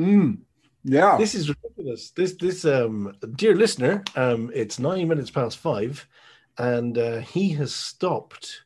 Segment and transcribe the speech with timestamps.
[0.00, 0.38] Mm,
[0.84, 1.16] yeah.
[1.18, 2.10] This is ridiculous.
[2.12, 6.06] This this um dear listener, um it's nine minutes past five,
[6.58, 8.62] and uh, he has stopped.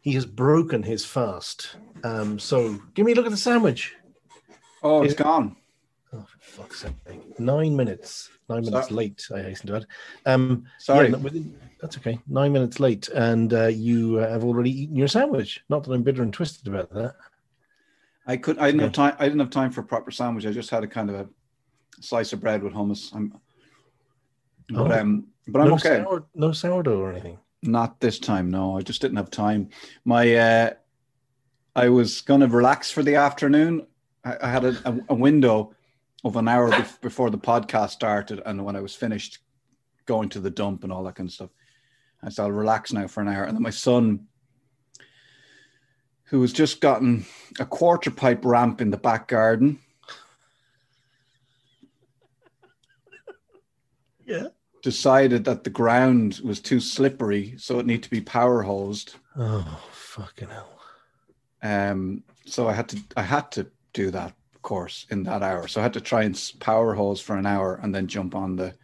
[0.00, 1.76] He has broken his fast.
[2.02, 3.94] Um, so give me a look at the sandwich.
[4.82, 5.56] oh, it's Is- gone.
[6.12, 7.38] Oh, for fuck's sake!
[7.40, 8.30] Nine minutes.
[8.48, 9.26] Nine minutes So- late.
[9.34, 9.86] I hasten to add.
[10.26, 11.08] Um, Sorry.
[11.10, 12.18] yeah, within- that's okay.
[12.28, 15.62] Nine minutes late, and uh, you uh, have already eaten your sandwich.
[15.68, 17.14] Not that I'm bitter and twisted about that.
[18.26, 18.58] I could.
[18.58, 19.16] I didn't have time.
[19.18, 20.46] I didn't have time for a proper sandwich.
[20.46, 21.28] I just had a kind of a
[22.00, 23.14] slice of bread with hummus.
[23.14, 23.38] I'm,
[24.70, 25.00] but Oh.
[25.00, 26.02] um, but I'm no okay.
[26.02, 27.38] Sour, no sourdough or anything.
[27.62, 28.50] Not this time.
[28.50, 29.68] No, I just didn't have time.
[30.04, 30.70] My, uh,
[31.76, 33.86] I was gonna relax for the afternoon.
[34.24, 35.74] I, I had a, a, a window
[36.24, 39.38] of an hour bef- before the podcast started, and when I was finished
[40.06, 41.50] going to the dump and all that kind of stuff,
[42.22, 43.44] I said I'll relax now for an hour.
[43.44, 44.26] And then my son,
[46.34, 47.24] who has just gotten
[47.60, 49.78] a quarter pipe ramp in the back garden,
[54.26, 54.48] Yeah.
[54.82, 59.14] decided that the ground was too slippery, so it needed to be power hosed.
[59.36, 60.80] Oh fucking hell!
[61.62, 65.68] Um, so I had to I had to do that, course, in that hour.
[65.68, 68.56] So I had to try and power hose for an hour and then jump on
[68.56, 68.74] the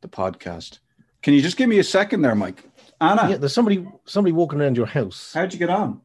[0.00, 0.80] the podcast.
[1.22, 2.64] Can you just give me a second there, Mike?
[3.00, 5.30] Anna, Yeah, there's somebody somebody walking around your house.
[5.34, 6.00] how'd you get on?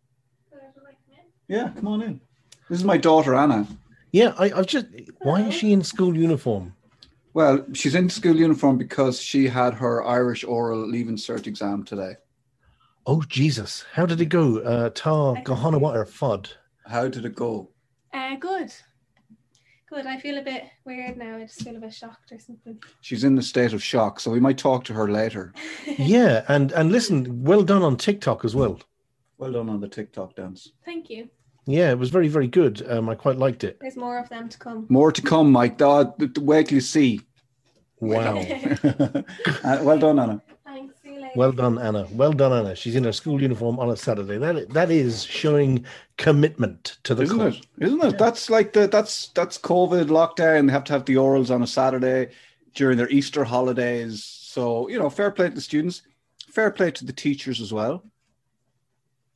[1.50, 2.22] Yeah, come on in.
[2.70, 3.68] This is my daughter Anna.
[4.12, 4.86] Yeah, I, I've just.
[5.22, 6.76] Why is she in school uniform?
[7.34, 12.14] Well, she's in school uniform because she had her Irish oral leaving cert exam today.
[13.06, 13.84] Oh Jesus!
[13.94, 14.60] How did it go?
[14.60, 16.54] Uh, Tar Gohana what or Fud?
[16.86, 17.70] How did it go?
[18.14, 18.72] Uh, good.
[19.90, 20.06] Good.
[20.06, 21.38] I feel a bit weird now.
[21.38, 22.80] I just feel a bit shocked or something.
[23.02, 25.54] She's in a state of shock, so we might talk to her later.
[25.98, 28.80] Yeah, and and listen, well done on TikTok as well.
[29.40, 30.74] Well done on the TikTok dance.
[30.86, 31.30] Thank you.
[31.70, 32.84] Yeah, it was very very good.
[32.90, 33.78] Um, I quite liked it.
[33.80, 34.86] There's more of them to come.
[34.90, 35.78] More to come, Mike.
[35.78, 37.22] Da- d- d- Wait till you see.
[38.00, 38.42] Wow.
[39.64, 40.42] Uh, well done, Anna.
[40.66, 40.96] Thanks.
[41.04, 41.34] See you later.
[41.36, 42.08] Well done, Anna.
[42.12, 42.76] Well done, Anna.
[42.76, 44.38] She's in her school uniform on a Saturday.
[44.38, 45.86] That that is showing
[46.18, 47.58] commitment to the Isn't cause.
[47.78, 47.86] it?
[47.86, 48.18] Isn't it?
[48.18, 50.68] That's like the that's that's COVID lockdown.
[50.68, 52.30] They have to have the orals on a Saturday
[52.74, 54.24] during their Easter holidays.
[54.24, 56.02] So you know, fair play to the students,
[56.48, 58.04] fair play to the teachers as well.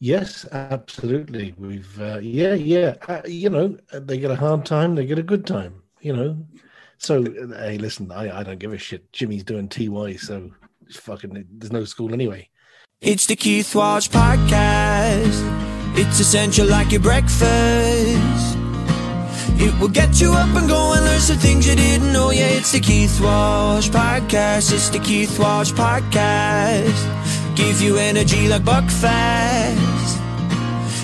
[0.04, 1.56] Yes, absolutely.
[1.58, 2.96] We've uh, yeah yeah.
[3.08, 5.82] Uh, you know, they get a hard time, they get a good time.
[6.02, 6.46] You know.
[6.98, 9.14] So uh, hey, listen, I, I don't give a shit.
[9.14, 10.52] Jimmy's doing TY, so
[10.92, 12.50] fucking there's no school anyway.
[13.00, 15.40] It's the Keith Walsh Podcast.
[15.98, 18.58] It's essential like your breakfast.
[19.56, 22.30] It will get you up and going, learn some things you didn't know.
[22.32, 24.74] Yeah, it's the Keith Walsh Podcast.
[24.74, 27.56] It's the Keith Walsh Podcast.
[27.56, 29.93] Give you energy like Buckfast.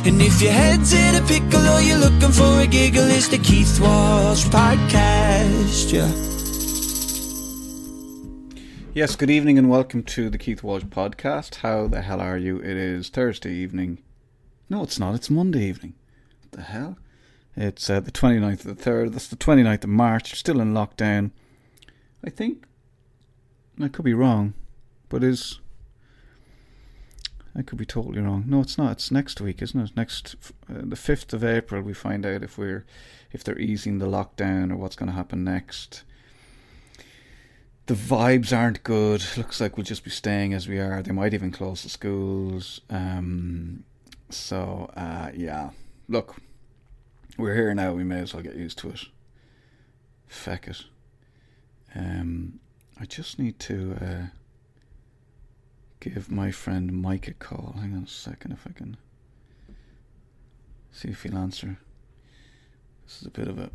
[0.05, 3.37] And if your head's in a pickle or you're looking for a giggle, it's the
[3.37, 5.91] Keith Walsh Podcast.
[5.91, 6.07] Yeah.
[8.93, 11.55] Yes, good evening and welcome to the Keith Walsh podcast.
[11.55, 12.59] How the hell are you?
[12.59, 14.01] It is Thursday evening.
[14.69, 15.15] No, it's not.
[15.15, 15.95] It's Monday evening.
[16.43, 16.97] What the hell?
[17.57, 19.11] It's uh, the 29th of the 3rd.
[19.11, 20.33] That's the 29th of March.
[20.33, 21.31] Still in lockdown.
[22.23, 22.63] I think.
[23.81, 24.53] I could be wrong,
[25.09, 25.59] but is.
[27.59, 28.45] I could be totally wrong.
[28.47, 28.93] No, it's not.
[28.93, 29.91] It's next week, isn't it?
[29.95, 30.35] Next,
[30.69, 32.85] uh, the 5th of April, we find out if we're,
[33.31, 36.03] if they're easing the lockdown or what's going to happen next
[37.89, 39.23] the vibes aren't good.
[39.35, 41.01] Looks like we'll just be staying as we are.
[41.01, 42.81] They might even close the schools.
[42.87, 43.83] Um,
[44.29, 45.71] so uh, yeah,
[46.07, 46.35] look,
[47.35, 47.93] we're here now.
[47.93, 49.05] We may as well get used to it.
[50.27, 50.83] Feck it.
[51.95, 52.59] Um,
[53.01, 54.25] I just need to uh,
[55.99, 57.75] give my friend Mike a call.
[57.79, 58.97] Hang on a second, if I can
[60.91, 61.77] see if he'll answer.
[63.05, 63.69] This is a bit of a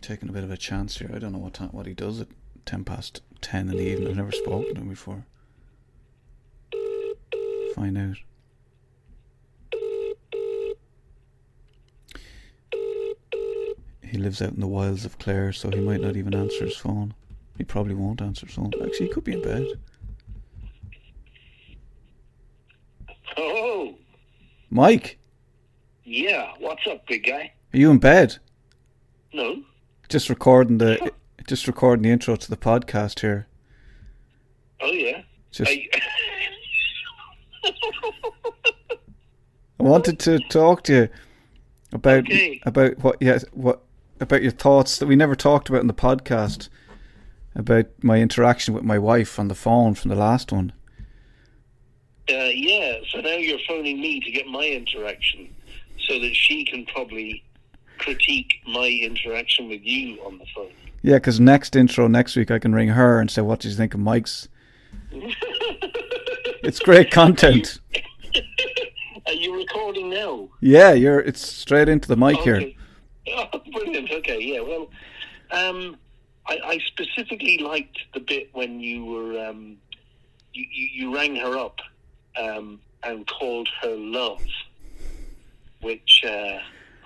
[0.00, 1.10] taking a bit of a chance here.
[1.14, 2.28] I don't know what time, what he does at
[2.64, 4.08] ten past ten in the evening.
[4.08, 5.24] I've never spoken to him before.
[7.74, 8.16] find out.
[14.02, 16.76] He lives out in the wilds of Clare, so he might not even answer his
[16.76, 17.14] phone.
[17.56, 18.72] He probably won't answer his phone.
[18.82, 19.66] Actually, he could be in bed.
[23.36, 23.94] Oh,
[24.70, 25.18] Mike,
[26.04, 26.52] yeah.
[26.58, 27.52] What's up, big guy?
[27.72, 28.38] are you in bed?
[29.32, 29.62] No.
[30.08, 31.12] Just recording the
[31.48, 33.46] just recording the intro to the podcast here.
[34.80, 35.22] Oh, yeah.
[35.50, 35.88] Just I,
[39.80, 41.08] I wanted to talk to you
[41.92, 42.60] about Okay.
[42.64, 43.82] about what yes what
[44.20, 46.68] about your thoughts that we never talked about in the podcast
[47.54, 50.72] about my interaction with my wife on the phone from the last one.
[52.30, 52.96] uh, yeah.
[53.10, 55.54] So now you're phoning me to get my interaction,
[56.08, 57.44] so that she can probably
[57.98, 60.72] critique my interaction with you on the phone.
[61.02, 63.74] Yeah, because next intro next week I can ring her and say what do you
[63.74, 64.48] think of Mike's.
[65.12, 67.78] it's great content.
[69.26, 70.48] Are you recording now?
[70.60, 72.56] Yeah, you're it's straight into the mic here.
[72.56, 72.76] Okay.
[73.26, 74.10] Oh, brilliant.
[74.10, 74.60] Okay, yeah.
[74.60, 74.90] Well,
[75.50, 75.96] um,
[76.46, 79.76] I, I specifically liked the bit when you were um,
[80.52, 81.78] you, you, rang her up
[82.38, 84.42] um, and called her love,
[85.80, 86.58] which uh,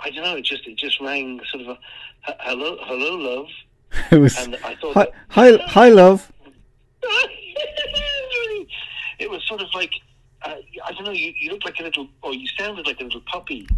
[0.02, 0.36] I don't know.
[0.36, 1.78] It just it just rang sort of a
[2.40, 3.46] hello, hello, love.
[4.12, 6.30] It was And I thought hi, that- hi, hi, love.
[9.18, 9.92] it was sort of like
[10.42, 11.12] uh, I don't know.
[11.12, 13.68] You, you looked like a little, or you sounded like a little puppy,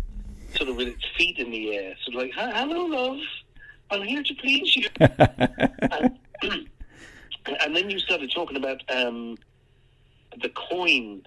[0.57, 3.19] sort of with its feet in the air, sort of like "Hello, love,
[3.91, 6.19] I'm here to please you." and,
[7.47, 9.37] and then you started talking about um,
[10.41, 11.23] the coin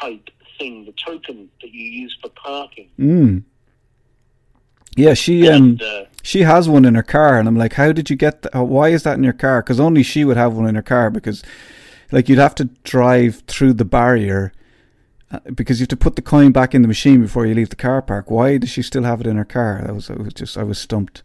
[0.00, 2.90] type thing, the token that you use for parking.
[2.98, 3.42] Mm.
[4.96, 8.10] Yeah, she um uh, she has one in her car, and I'm like, how did
[8.10, 8.42] you get?
[8.42, 9.62] Th- uh, why is that in your car?
[9.62, 11.08] Because only she would have one in her car.
[11.10, 11.44] Because,
[12.10, 14.52] like, you'd have to drive through the barrier
[15.30, 17.70] uh, because you have to put the coin back in the machine before you leave
[17.70, 18.30] the car park.
[18.30, 19.82] Why does she still have it in her car?
[19.86, 21.22] That was, I was just I was stumped.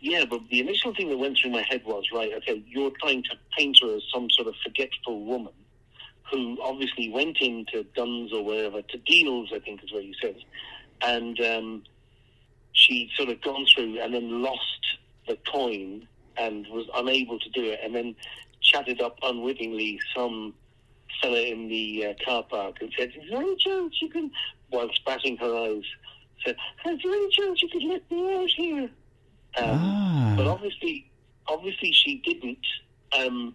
[0.00, 2.32] Yeah, but the initial thing that went through my head was right.
[2.38, 5.52] Okay, you're trying to paint her as some sort of forgetful woman
[6.30, 9.50] who obviously went into Dunnes or wherever to deals.
[9.54, 10.36] I think is what you said,
[11.02, 11.82] and um,
[12.72, 14.96] she'd sort of gone through and then lost
[15.28, 16.08] the coin
[16.38, 18.16] and was unable to do it, and then
[18.62, 20.54] chatted up unwittingly some
[21.20, 24.30] fella in the uh, car park and said, "Is there any chance you can?"
[24.72, 25.84] Whilst batting her eyes,
[26.42, 26.56] said,
[26.86, 28.90] "Is there any chance you could let me out here?"
[29.58, 30.34] Um, Ah.
[30.36, 31.10] But obviously,
[31.48, 32.58] obviously she didn't.
[33.18, 33.54] Um,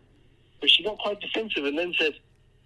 [0.62, 2.14] but she got quite defensive and then said,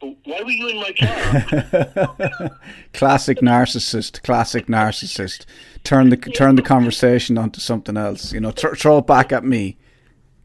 [0.02, 2.60] "Why were you in my car?"
[2.94, 4.24] classic narcissist.
[4.24, 5.46] Classic narcissist.
[5.84, 8.34] Turn the turn the conversation onto something else.
[8.34, 9.78] You know, th- throw it back at me.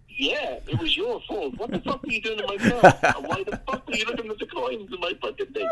[0.09, 1.57] yeah, it was your fault.
[1.57, 3.15] What the fuck were you doing in my car?
[3.17, 5.69] and why the fuck were you looking at the coins in my fucking thing?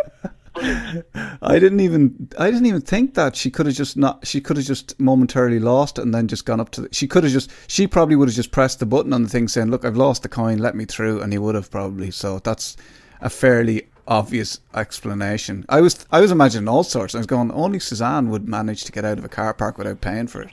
[0.54, 4.56] I didn't even I didn't even think that she could have just not she could
[4.56, 7.50] have just momentarily lost and then just gone up to the, she could have just
[7.68, 10.22] she probably would have just pressed the button on the thing saying look I've lost
[10.22, 12.10] the coin let me through and he would have probably.
[12.10, 12.76] So that's
[13.20, 15.64] a fairly obvious explanation.
[15.68, 17.14] I was I was imagining all sorts.
[17.14, 20.00] I was going only Suzanne would manage to get out of a car park without
[20.00, 20.50] paying for it.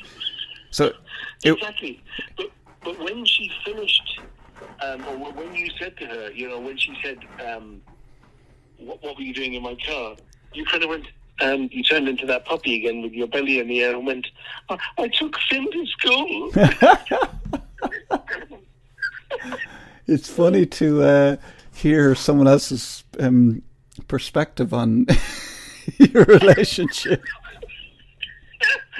[0.72, 0.94] So
[1.44, 2.02] Exactly.
[2.38, 2.48] But,
[2.84, 4.22] but when she finished,
[4.82, 7.82] um, or when you said to her, you know, when she said, um,
[8.80, 10.16] what, what were you doing in my car?
[10.54, 11.06] You kind of went,
[11.42, 14.28] um, you turned into that puppy again with your belly in the air and went,
[14.70, 16.52] I, I took Finn to school.
[20.08, 21.36] it's funny to uh,
[21.74, 23.62] hear someone else's um,
[24.08, 25.06] perspective on
[25.98, 27.24] your relationship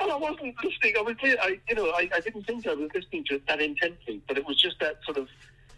[0.00, 0.94] and I wasn't listening.
[0.98, 3.60] I was, I, you know, I, I didn't think I was listening to it that
[3.60, 5.28] intently, but it was just that sort of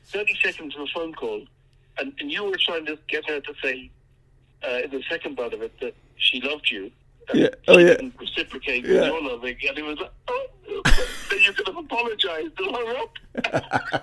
[0.06, 1.42] 30 seconds of a phone call.
[2.00, 3.90] And, and you were trying to get her to say,
[4.66, 6.90] uh, in the second part of it, that she loved you.
[7.28, 7.48] and Yeah.
[7.68, 7.88] Oh, yeah.
[7.94, 9.04] didn't reciprocate Yeah.
[9.06, 9.56] your loving.
[9.68, 10.46] And it was like, oh,
[11.30, 14.02] then you could have apologized and hung up.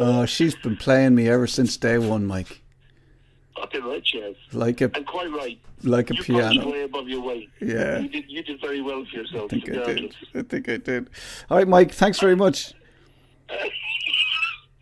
[0.00, 2.60] oh she's been playing me ever since day one Mike
[3.56, 4.34] Fucking right, she has.
[4.52, 5.58] like a And quite right.
[5.84, 7.48] like a you piano way above your weight.
[7.60, 8.00] Yeah.
[8.00, 9.44] You did, you did very well for yourself.
[9.52, 10.14] I think I did.
[10.34, 11.10] I think I did.
[11.48, 11.92] All right, Mike.
[11.92, 12.74] Thanks very much.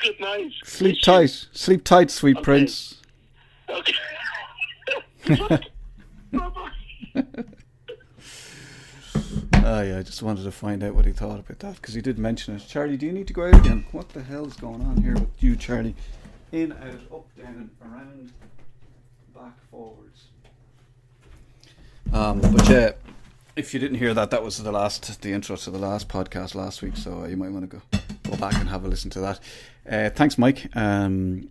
[0.02, 0.52] Good night.
[0.64, 1.46] Sleep tight.
[1.52, 2.44] Sleep tight, sweet Okay.
[2.44, 2.96] prince.
[3.68, 3.94] Okay.
[9.64, 12.00] Oh yeah, I just wanted to find out what he thought about that because he
[12.00, 12.64] did mention it.
[12.66, 13.86] Charlie, do you need to go out again?
[13.92, 15.94] What the hell is going on here with you, Charlie?
[16.50, 18.32] In, out, up, down, around,
[19.34, 20.24] back, forwards.
[22.12, 22.90] Um, but yeah,
[23.54, 26.56] if you didn't hear that, that was the last, the intro to the last podcast
[26.56, 26.96] last week.
[26.96, 28.01] So you might want to go
[28.32, 29.40] go back and have a listen to that.
[29.88, 30.74] Uh, thanks, Mike.
[30.74, 31.50] Um,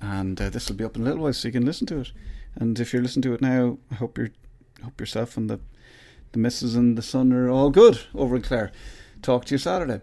[0.00, 2.00] and uh, this will be up in a little while, so you can listen to
[2.00, 2.12] it.
[2.54, 4.30] And if you're listening to it now, I hope you're
[4.82, 5.60] hope yourself and the
[6.32, 8.72] the missus and the son are all good over in Clare.
[9.20, 10.00] Talk to you Saturday.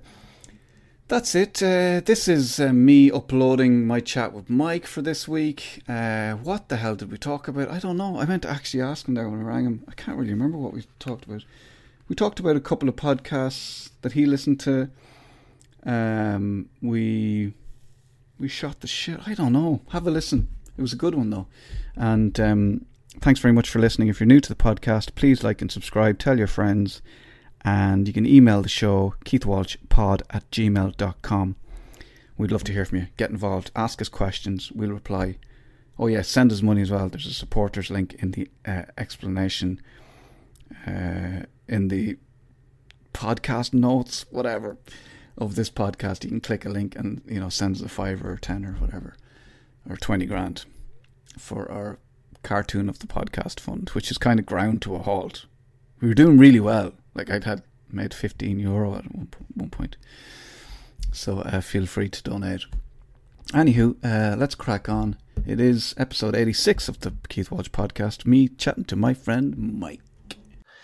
[1.08, 1.64] That's it.
[1.64, 5.82] Uh, this is uh, me uploading my chat with Mike for this week.
[5.88, 7.72] Uh, what the hell did we talk about?
[7.72, 8.20] I don't know.
[8.20, 9.86] I meant to actually ask him there when I rang him.
[9.88, 11.46] I can't really remember what we talked about.
[12.10, 14.90] We talked about a couple of podcasts that he listened to.
[15.88, 17.54] Um, we
[18.38, 19.20] we shot the shit.
[19.26, 19.82] I don't know.
[19.90, 20.50] Have a listen.
[20.78, 21.48] It was a good one though.
[21.96, 22.86] And um,
[23.20, 24.10] thanks very much for listening.
[24.10, 26.20] If you're new to the podcast, please like and subscribe.
[26.20, 27.02] Tell your friends
[27.62, 31.56] and you can email the show keithwalshpod at gmail.com.
[32.38, 33.08] We'd love to hear from you.
[33.18, 33.72] Get involved.
[33.76, 34.72] Ask us questions.
[34.72, 35.38] We'll reply.
[35.98, 37.10] Oh, yeah, send us money as well.
[37.10, 39.82] There's a supporters link in the uh, explanation,
[40.86, 42.18] uh, in the
[43.14, 44.78] podcast notes, whatever,
[45.38, 46.24] of this podcast.
[46.24, 48.74] You can click a link and, you know, send us a five or ten or
[48.74, 49.16] whatever,
[49.90, 50.66] or 20 grand
[51.38, 52.00] for our
[52.44, 55.46] cartoon of the podcast fund, which is kind of ground to a halt.
[56.02, 59.98] We were doing really well like I'd had made 15 euro at one, one point.
[61.12, 62.66] So uh, feel free to donate.
[63.54, 65.18] Anywho, uh, let's crack on.
[65.46, 68.26] It is episode 86 of the Keith Walsh podcast.
[68.26, 70.02] Me chatting to my friend Mike.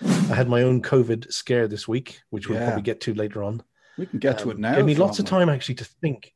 [0.02, 2.68] I had my own COVID scare this week, which we'll Yeah.
[2.68, 3.64] probably get to later on.
[3.98, 4.76] We can get to it Um, now.
[4.76, 6.34] Gave me lots of time actually to think.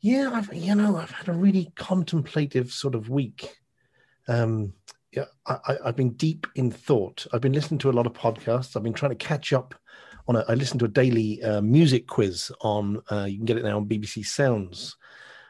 [0.00, 3.56] Yeah, I've you know I've had a really contemplative sort of week.
[4.28, 4.74] Um,
[5.12, 7.26] yeah, I, I, I've been deep in thought.
[7.32, 8.76] I've been listening to a lot of podcasts.
[8.76, 9.74] I've been trying to catch up
[10.28, 10.36] on.
[10.36, 13.00] A, I listened to a daily uh, music quiz on.
[13.10, 14.96] Uh, you can get it now on BBC Sounds.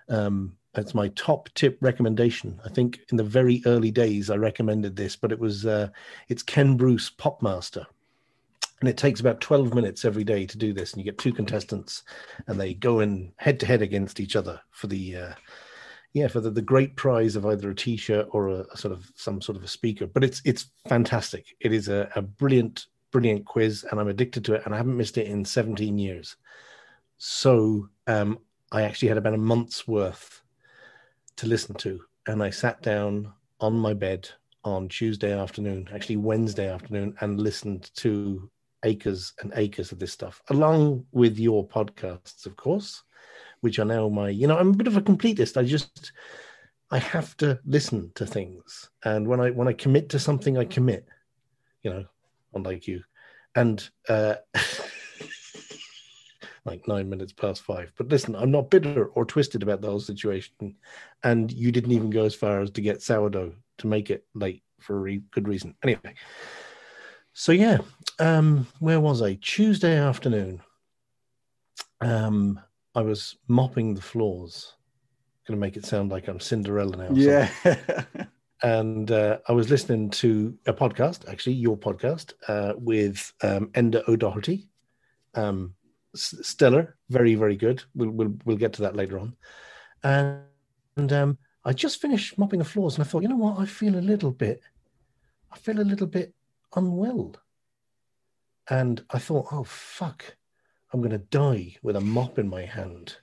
[0.08, 2.60] Um, it's my top tip recommendation.
[2.64, 5.88] I think in the very early days I recommended this, but it was uh,
[6.28, 7.86] it's Ken Bruce Popmaster
[8.84, 11.32] and it takes about 12 minutes every day to do this and you get two
[11.32, 12.02] contestants
[12.48, 15.32] and they go in head to head against each other for the uh,
[16.12, 19.10] yeah for the, the great prize of either a t-shirt or a, a sort of
[19.14, 20.06] some sort of a speaker.
[20.06, 21.46] But it's it's fantastic.
[21.60, 24.98] It is a, a brilliant brilliant quiz and i'm addicted to it and i haven't
[24.98, 26.36] missed it in 17 years.
[27.16, 28.38] So um,
[28.70, 30.42] i actually had about a month's worth
[31.36, 34.28] to listen to and i sat down on my bed
[34.62, 38.50] on tuesday afternoon actually wednesday afternoon and listened to
[38.84, 43.02] acres and acres of this stuff, along with your podcasts, of course,
[43.60, 45.56] which are now my, you know, I'm a bit of a completist.
[45.56, 46.12] I just,
[46.90, 50.64] I have to listen to things, and when I when I commit to something, I
[50.64, 51.06] commit,
[51.82, 52.04] you know,
[52.52, 53.02] unlike you,
[53.56, 54.36] and uh,
[56.64, 57.92] like nine minutes past five.
[57.96, 60.76] But listen, I'm not bitter or twisted about the whole situation,
[61.24, 64.62] and you didn't even go as far as to get sourdough to make it late
[64.78, 65.74] for a re- good reason.
[65.82, 66.14] Anyway.
[67.36, 67.78] So yeah,
[68.20, 69.38] um, where was I?
[69.42, 70.62] Tuesday afternoon.
[72.00, 72.60] Um,
[72.94, 74.74] I was mopping the floors.
[75.46, 77.08] Going to make it sound like I'm Cinderella now.
[77.12, 77.50] Yeah.
[78.62, 84.08] And uh, I was listening to a podcast, actually your podcast, uh, with um, Enda
[84.08, 84.68] O'Doherty.
[85.34, 85.74] Um,
[86.14, 87.82] stellar, very very good.
[87.94, 89.36] We'll we'll we'll get to that later on.
[90.04, 90.40] And,
[90.96, 93.58] and um, I just finished mopping the floors, and I thought, you know what?
[93.58, 94.62] I feel a little bit.
[95.52, 96.32] I feel a little bit
[96.74, 97.36] unwell.
[98.68, 100.36] And I thought, oh, fuck,
[100.92, 103.16] I'm going to die with a mop in my hand.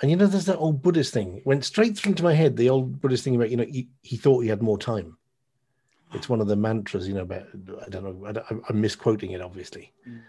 [0.00, 1.42] And you know, there's that old Buddhist thing.
[1.44, 4.16] Went straight through into my head, the old Buddhist thing about, you know, he, he
[4.16, 5.18] thought he had more time.
[6.14, 7.48] It's one of the mantras, you know, about,
[7.84, 9.92] I don't know, I I'm misquoting it, obviously.
[10.08, 10.22] Mm.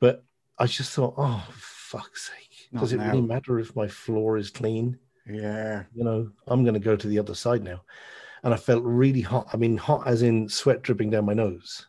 [0.00, 0.24] But
[0.58, 2.68] I just thought, oh, fuck's sake.
[2.72, 3.08] Not Does it now.
[3.08, 4.98] really matter if my floor is clean?
[5.26, 5.84] yeah.
[5.94, 7.82] you know, I'm going to go to the other side now.
[8.42, 9.48] And I felt really hot.
[9.52, 11.86] I mean, hot as in sweat dripping down my nose.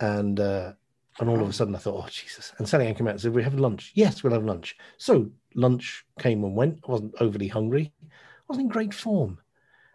[0.00, 0.72] And uh,
[1.20, 2.52] and all of a sudden I thought, oh Jesus!
[2.58, 4.76] And Sally Ann came out and said, "We have lunch." Yes, we'll have lunch.
[4.96, 6.80] So lunch came and went.
[6.88, 7.92] I wasn't overly hungry.
[8.02, 8.06] I
[8.48, 9.38] wasn't in great form.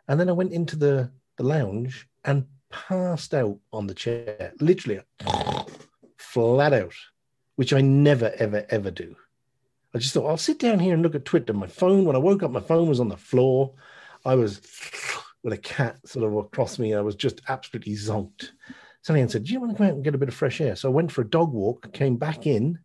[0.08, 5.02] And then I went into the the lounge and passed out on the chair, literally
[6.18, 6.94] flat out,
[7.56, 9.16] which I never ever ever do.
[9.94, 11.54] I just thought I'll sit down here and look at Twitter.
[11.54, 13.74] My phone, when I woke up, my phone was on the floor.
[14.26, 14.58] I was
[15.46, 16.96] with a cat sort of across me.
[16.96, 18.50] I was just absolutely zonked.
[19.04, 20.60] Sally Ann said, Do you want to go out and get a bit of fresh
[20.60, 20.76] air?
[20.76, 22.80] So I went for a dog walk, came back in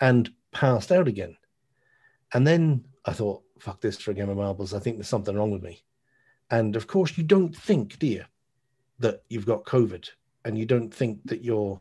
[0.00, 1.36] and passed out again.
[2.32, 4.74] And then I thought, fuck this for a game of marbles.
[4.74, 5.84] I think there's something wrong with me.
[6.50, 8.24] And of course, you don't think, do you,
[8.98, 10.10] that you've got COVID
[10.44, 11.80] and you don't think that you're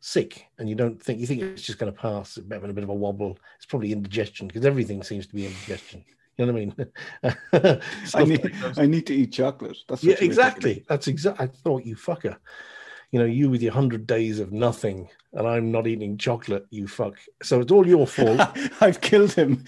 [0.00, 2.88] sick and you don't think, you think it's just going to pass, a bit of
[2.88, 3.38] a wobble.
[3.58, 6.04] It's probably indigestion because everything seems to be indigestion.
[6.38, 7.80] You know what I mean?
[8.14, 8.78] I need, like.
[8.78, 9.76] I need to eat chocolate.
[9.88, 10.84] That's Yeah, what you were exactly.
[10.88, 11.44] That's exactly.
[11.44, 12.36] I thought you fucker.
[13.10, 16.66] You know, you with your hundred days of nothing, and I'm not eating chocolate.
[16.70, 17.18] You fuck.
[17.42, 18.40] So it's all your fault.
[18.80, 19.64] I've killed him.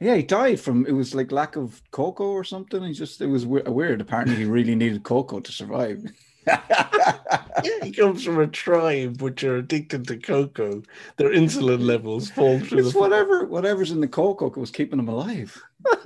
[0.00, 2.82] Yeah, he died from it was like lack of cocoa or something.
[2.82, 4.00] He just it was weird.
[4.00, 6.02] Apparently, he really needed cocoa to survive.
[7.64, 10.82] Yeah, he comes from a tribe which are addicted to cocoa.
[11.16, 15.08] Their insulin levels fall through it's the whatever whatever's in the cocoa was keeping him
[15.08, 15.60] alive.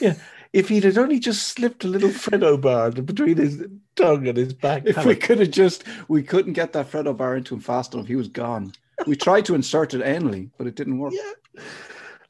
[0.00, 0.14] Yeah,
[0.54, 3.62] if he'd had only just slipped a little Freddo bar between his
[3.96, 4.84] tongue and his back.
[4.86, 8.06] If we could have just we couldn't get that Freddo bar into him fast enough,
[8.06, 8.72] he was gone.
[9.06, 11.12] We tried to insert it anally, but it didn't work.
[11.14, 11.62] Yeah.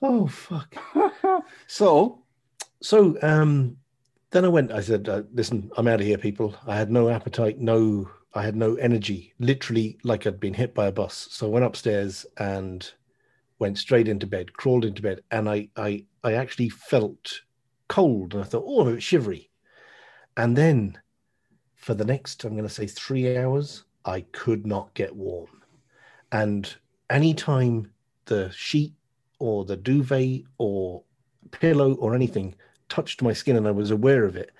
[0.02, 0.74] Oh fuck.
[1.68, 2.24] So
[2.82, 3.76] So um,
[4.30, 4.72] then I went.
[4.72, 6.54] I said, uh, "Listen, I'm out of here, people.
[6.66, 9.34] I had no appetite, no, I had no energy.
[9.38, 12.90] Literally, like I'd been hit by a bus." So I went upstairs and
[13.58, 17.42] went straight into bed, crawled into bed, and I, I, I actually felt
[17.88, 19.50] cold, and I thought, "Oh, bit shivery."
[20.36, 20.98] And then,
[21.74, 25.62] for the next, I'm going to say three hours, I could not get warm,
[26.30, 26.72] and
[27.10, 27.90] anytime
[28.26, 28.94] the sheet
[29.40, 31.02] or the duvet or
[31.50, 32.54] pillow or anything
[32.90, 34.50] touched my skin and I was aware of it,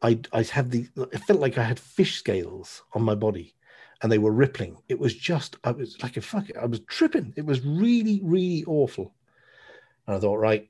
[0.00, 3.54] I I had the it felt like I had fish scales on my body
[4.00, 4.78] and they were rippling.
[4.88, 6.56] It was just I was like a fuck it.
[6.56, 7.34] I was tripping.
[7.36, 9.12] It was really, really awful.
[10.06, 10.68] And I thought, right,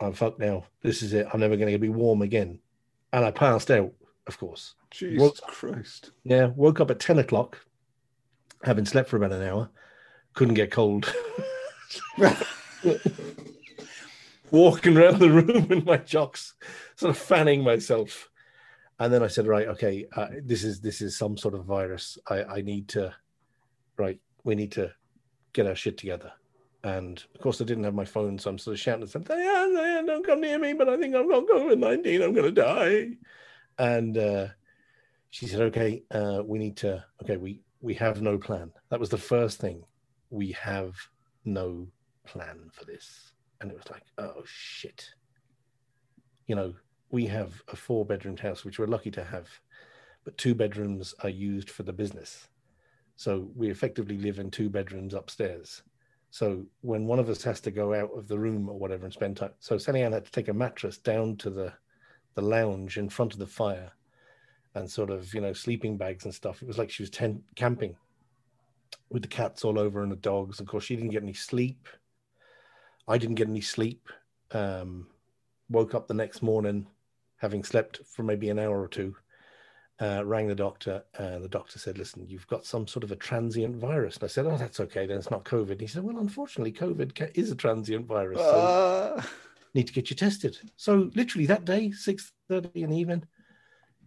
[0.00, 0.64] I'm fucked now.
[0.82, 1.26] This is it.
[1.32, 2.58] I'm never gonna be warm again.
[3.12, 3.92] And I passed out,
[4.26, 4.74] of course.
[4.90, 6.10] Jesus Well- Christ.
[6.24, 7.58] Yeah, woke up at 10 o'clock,
[8.62, 9.70] having slept for about an hour,
[10.34, 11.12] couldn't get cold.
[14.50, 16.54] Walking around the room in my jocks,
[16.96, 18.30] sort of fanning myself.
[18.98, 22.18] And then I said, right, okay, uh, this is this is some sort of virus.
[22.28, 23.14] I, I need to,
[23.96, 24.92] right, we need to
[25.52, 26.32] get our shit together.
[26.84, 29.22] And of course, I didn't have my phone, so I'm sort of shouting at them,
[29.22, 32.22] Diane, don't come near me, but I think I've got COVID 19.
[32.22, 33.10] I'm going to die.
[33.78, 34.48] And uh,
[35.30, 38.72] she said, okay, uh, we need to, okay, we, we have no plan.
[38.90, 39.84] That was the first thing.
[40.30, 40.94] We have
[41.44, 41.88] no
[42.26, 43.32] plan for this.
[43.60, 45.08] And it was like, oh shit.
[46.46, 46.74] You know,
[47.10, 49.48] we have a four bedroomed house, which we're lucky to have,
[50.24, 52.48] but two bedrooms are used for the business.
[53.16, 55.82] So we effectively live in two bedrooms upstairs.
[56.30, 59.12] So when one of us has to go out of the room or whatever and
[59.12, 61.72] spend time, so Sally Ann had to take a mattress down to the
[62.34, 63.90] the lounge in front of the fire
[64.74, 66.62] and sort of you know sleeping bags and stuff.
[66.62, 67.96] It was like she was tent camping
[69.10, 70.60] with the cats all over and the dogs.
[70.60, 71.88] Of course, she didn't get any sleep.
[73.08, 74.08] I didn't get any sleep.
[74.52, 75.08] Um,
[75.70, 76.86] woke up the next morning,
[77.36, 79.16] having slept for maybe an hour or two.
[80.00, 83.16] Uh, rang the doctor, and the doctor said, "Listen, you've got some sort of a
[83.16, 85.06] transient virus." And I said, "Oh, that's okay.
[85.06, 88.38] Then it's not COVID." And he said, "Well, unfortunately, COVID is a transient virus.
[88.38, 89.22] So Uh,
[89.74, 90.56] need to get you tested.
[90.76, 93.24] So literally that day, six thirty in the evening,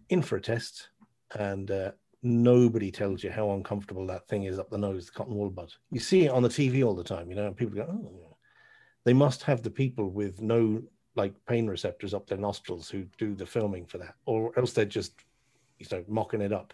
[0.08, 0.88] in for a test,
[1.38, 5.34] and uh, nobody tells you how uncomfortable that thing is up the nose, the cotton
[5.34, 5.74] wool bud.
[5.90, 7.28] You see it on the TV all the time.
[7.28, 8.31] You know, and people go, "Oh."
[9.04, 10.82] They must have the people with no
[11.14, 14.84] like pain receptors up their nostrils who do the filming for that, or else they're
[14.84, 15.12] just,
[15.78, 16.72] you know, mocking it up.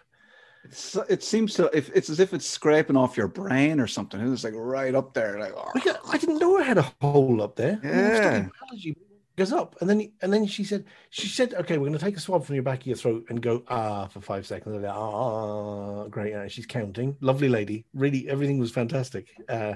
[0.64, 4.20] it's, it seems to if it's as if it's scraping off your brain or something.
[4.32, 5.70] It's like right up there, like oh.
[5.74, 7.80] I, got- I didn't know I had a hole up there.
[7.82, 8.48] Yeah.
[8.60, 8.96] biology.
[9.36, 12.16] Goes up, and then and then she said, she said, okay, we're going to take
[12.16, 14.74] a swab from your back of your throat and go ah for five seconds.
[14.74, 16.32] And like, ah, great.
[16.32, 17.16] And she's counting.
[17.20, 17.86] Lovely lady.
[17.94, 19.28] Really, everything was fantastic.
[19.48, 19.74] Uh,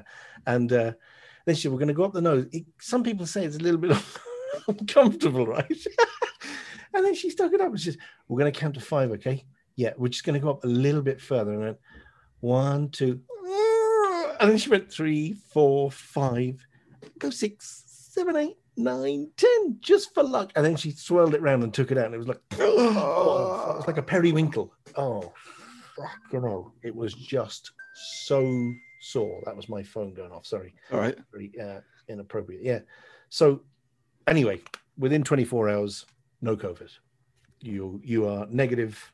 [0.49, 0.93] and uh,
[1.47, 2.47] then she said, we're going to go up the nose.
[2.53, 3.97] It, some people say it's a little bit
[4.69, 5.87] uncomfortable, right?
[6.95, 9.11] and then she stuck it up and she said, we're going to count to five,
[9.13, 9.45] okay?
[9.77, 11.53] Yeah, we're just going to go up a little bit further.
[11.53, 11.79] And went,
[12.41, 13.21] one, two,
[14.43, 16.67] and then she went three, four, five,
[17.21, 20.51] go six, seven, eight, nine, ten, just for luck.
[20.57, 23.71] And then she swirled it round and took it out, and it was like, oh,
[23.71, 24.75] it was like a periwinkle.
[24.97, 25.33] Oh,
[25.97, 27.71] fuck, you know, it was just
[28.25, 28.73] so
[29.03, 29.43] sore.
[29.45, 30.47] That was my phone going off.
[30.47, 31.17] Sorry, all right.
[31.31, 32.63] very uh, inappropriate.
[32.63, 32.81] Yeah.
[33.29, 33.63] So,
[34.27, 34.61] anyway,
[34.97, 36.07] within 24 hours,
[36.41, 36.91] no COVID.
[37.61, 39.13] You you are negative,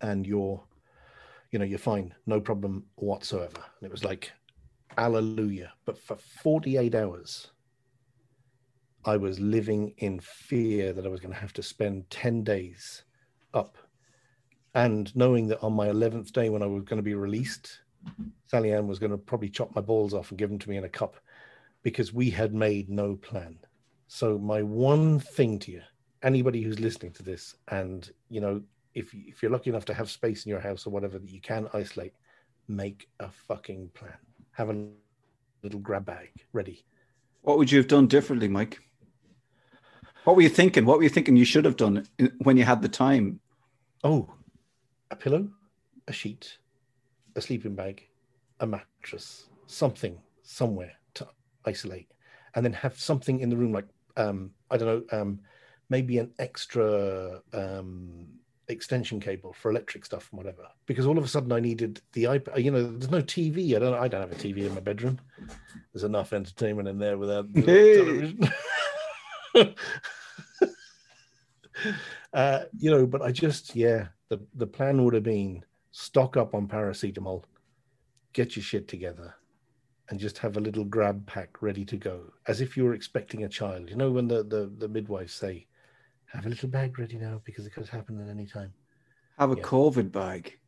[0.00, 0.62] and you're,
[1.50, 3.58] you know, you're fine, no problem whatsoever.
[3.80, 4.32] And it was like,
[4.96, 5.72] hallelujah.
[5.84, 7.50] But for 48 hours,
[9.04, 13.04] I was living in fear that I was going to have to spend 10 days
[13.54, 13.78] up,
[14.74, 17.80] and knowing that on my 11th day when I was going to be released,
[18.46, 20.76] Sally Ann was going to probably chop my balls off and give them to me
[20.76, 21.16] in a cup
[21.82, 23.58] because we had made no plan.
[24.08, 25.82] So my one thing to you,
[26.22, 28.62] anybody who's listening to this, and you know,
[28.94, 31.40] if if you're lucky enough to have space in your house or whatever that you
[31.40, 32.14] can isolate,
[32.66, 34.16] make a fucking plan.
[34.52, 34.88] Have a
[35.62, 36.84] little grab bag ready.
[37.42, 38.80] What would you have done differently, Mike?
[40.24, 40.84] What were you thinking?
[40.84, 42.06] What were you thinking you should have done
[42.42, 43.40] when you had the time?
[44.04, 44.28] Oh,
[45.10, 45.48] a pillow,
[46.08, 46.58] a sheet,
[47.36, 48.06] a sleeping bag,
[48.60, 51.26] a mattress, something somewhere to
[51.64, 52.10] isolate.
[52.54, 55.40] and then have something in the room like um, I don't know, um,
[55.88, 58.26] maybe an extra um,
[58.68, 60.66] extension cable for electric stuff and whatever.
[60.86, 62.62] Because all of a sudden I needed the iPad.
[62.62, 63.76] You know, there's no TV.
[63.76, 63.94] I don't.
[63.94, 65.20] I don't have a TV in my bedroom.
[65.92, 67.96] There's enough entertainment in there without the Hey.
[67.96, 68.40] television.
[72.32, 76.54] uh, you know, but I just yeah, the the plan would have been stock up
[76.54, 77.44] on paracetamol,
[78.32, 79.34] get your shit together,
[80.08, 83.44] and just have a little grab pack ready to go, as if you were expecting
[83.44, 83.88] a child.
[83.90, 85.66] You know, when the the, the midwives say,
[86.26, 88.72] "Have a little bag ready now because it could happen at any time."
[89.38, 89.62] Have a Yeah.
[89.62, 90.58] COVID bag.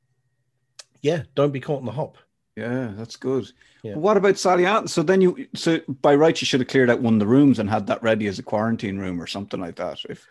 [1.02, 2.16] Yeah, don't be caught in the hop.
[2.56, 3.50] Yeah, that's good.
[3.82, 3.94] Yeah.
[3.96, 4.86] What about Sally Ann?
[4.86, 7.58] So then you, so by right, you should have cleared out one of the rooms
[7.58, 9.98] and had that ready as a quarantine room or something like that.
[10.08, 10.26] If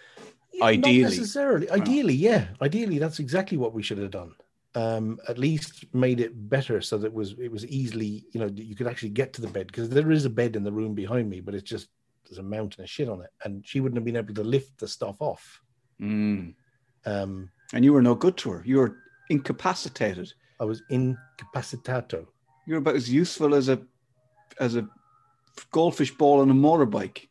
[0.53, 1.01] Yeah, Ideally.
[1.01, 1.69] not necessarily.
[1.71, 2.47] Ideally, yeah.
[2.61, 4.33] Ideally, that's exactly what we should have done.
[4.73, 8.49] Um, at least made it better so that it was it was easily, you know,
[8.55, 10.93] you could actually get to the bed because there is a bed in the room
[10.95, 11.89] behind me, but it's just
[12.23, 14.77] there's a mountain of shit on it, and she wouldn't have been able to lift
[14.79, 15.61] the stuff off.
[16.01, 16.53] Mm.
[17.05, 18.95] Um, and you were no good to her, you were
[19.29, 20.31] incapacitated.
[20.61, 22.27] I was incapacitato.
[22.65, 23.81] You're about as useful as a
[24.59, 24.87] as a
[25.71, 27.27] goldfish ball on a motorbike.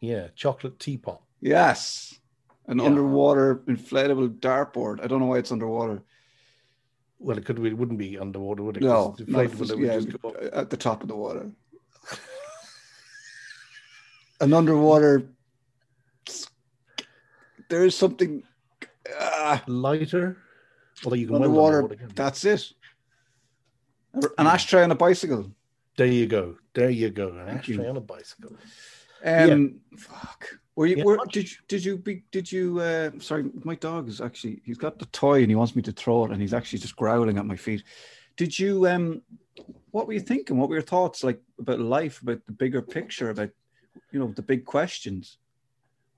[0.00, 1.22] Yeah, chocolate teapot.
[1.40, 2.18] Yes,
[2.66, 2.84] an Yeah.
[2.84, 5.02] underwater inflatable dartboard.
[5.02, 6.02] I don't know why it's underwater.
[7.18, 8.82] Well, it could it wouldn't be underwater, would it?
[8.82, 11.50] No, 'Cause it's no, inflatable, it yeah, at the top of the water.
[14.40, 15.28] An underwater.
[17.68, 18.42] There is something.
[19.18, 20.36] ah, lighter.
[21.04, 21.78] Although you can underwater.
[21.78, 22.16] underwater, can't?
[22.16, 22.72] That's it.
[24.38, 25.50] An ashtray on a bicycle.
[25.96, 26.56] There you go.
[26.74, 27.28] There you go.
[27.30, 27.84] An Thank ashtray you.
[27.86, 28.56] on a bicycle.
[29.24, 30.46] Um, fuck.
[30.76, 30.96] Were you?
[30.98, 31.56] Yeah, Were, did you?
[31.68, 31.96] Did you?
[31.96, 32.80] Be, did you?
[32.80, 34.60] Uh, sorry, my dog is actually.
[34.62, 36.96] He's got the toy and he wants me to throw it, and he's actually just
[36.96, 37.82] growling at my feet.
[38.36, 38.86] Did you?
[38.86, 39.22] Um,
[39.90, 40.58] what were you thinking?
[40.58, 43.48] What were your thoughts like about life, about the bigger picture, about
[44.12, 45.38] you know the big questions?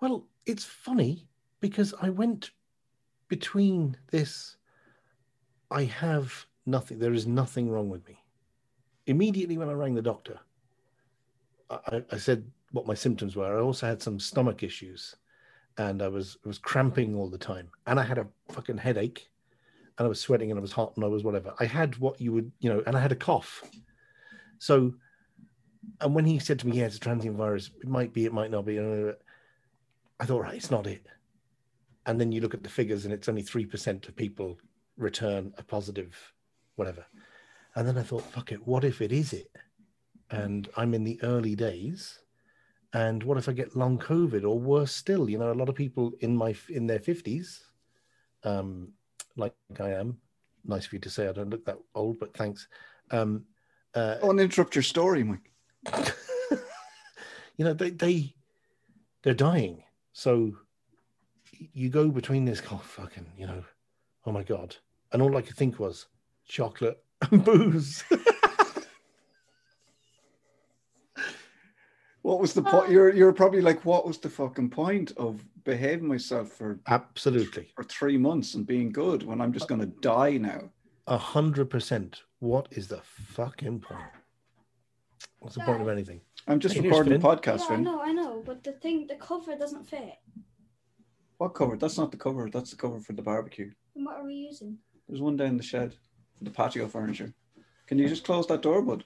[0.01, 1.29] Well, it's funny
[1.61, 2.51] because I went
[3.29, 4.57] between this.
[5.71, 6.99] I have nothing.
[6.99, 8.19] There is nothing wrong with me.
[9.07, 10.41] Immediately when I rang the doctor,
[11.71, 13.57] I, I- I said what my symptoms were.
[13.57, 15.15] I also had some stomach issues,
[15.77, 19.31] and I was was cramping all the time, and I had a fucking headache,
[19.97, 21.55] and I was sweating, and I was hot, and I was whatever.
[21.61, 23.63] I had what you would, you know, and I had a cough.
[24.59, 24.95] So,
[26.01, 27.71] and when he said to me, "Yeah, it's a transient virus.
[27.81, 28.25] It might be.
[28.25, 28.79] It might not be."
[30.21, 31.07] I thought, right, it's not it.
[32.07, 34.59] And then you look at the figures, and it's only three percent of people
[34.97, 36.33] return a positive,
[36.77, 37.07] whatever.
[37.75, 39.51] And then I thought, fuck it, what if it is it?
[40.31, 42.19] And I'm in the early days,
[42.93, 45.29] and what if I get long COVID or worse still?
[45.29, 47.65] You know, a lot of people in my in their fifties,
[48.45, 48.93] um,
[49.37, 50.19] like I am.
[50.65, 52.69] Nice of you to say I don't look that old, but thanks.
[53.11, 53.45] Um,
[53.95, 55.53] uh, to interrupt your story, Mike.
[57.59, 58.35] you know they they
[59.23, 60.53] they're dying so
[61.53, 63.63] you go between this oh fucking you know
[64.25, 64.75] oh my god
[65.13, 66.07] and all i could think was
[66.47, 68.05] chocolate and booze
[72.29, 72.89] What was the point?
[72.89, 72.91] Uh.
[72.91, 77.85] You're you're probably like, what was the fucking point of behaving myself for absolutely for
[77.85, 80.71] three months and being good when I'm just going to die now?
[81.07, 83.01] a hundred percent what is the
[83.37, 84.11] fucking point
[85.39, 87.85] what's the point of anything I'm just Hey, recording a podcast, yeah, I Finn.
[87.85, 90.19] know, I know, but the thing, the cover doesn't fit.
[91.39, 91.79] What cover?
[91.79, 92.51] That's not the cover.
[92.51, 93.71] That's the cover for the barbecue.
[93.97, 94.77] And what are we using?
[95.09, 95.95] There's one down the shed
[96.37, 97.33] for the patio furniture.
[97.87, 99.05] Can you just close that door, bud?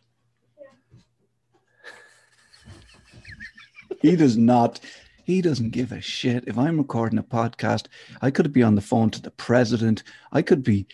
[4.02, 4.80] He does not.
[5.24, 6.44] He doesn't give a shit.
[6.48, 7.86] If I'm recording a podcast,
[8.20, 10.02] I could be on the phone to the president.
[10.32, 10.86] I could be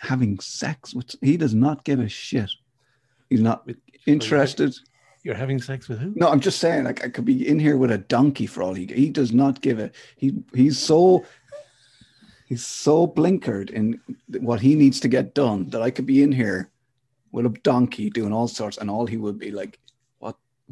[0.00, 1.14] having sex with.
[1.20, 2.50] He does not give a shit.
[3.30, 4.74] He's not With- interested.
[5.22, 7.76] you're having sex with who No, I'm just saying, like I could be in here
[7.76, 11.24] with a donkey for all he he does not give a he he's so
[12.46, 13.98] he's so blinkered in
[14.40, 16.70] what he needs to get done that I could be in here
[17.32, 19.83] with a donkey doing all sorts, and all he would be like, "What?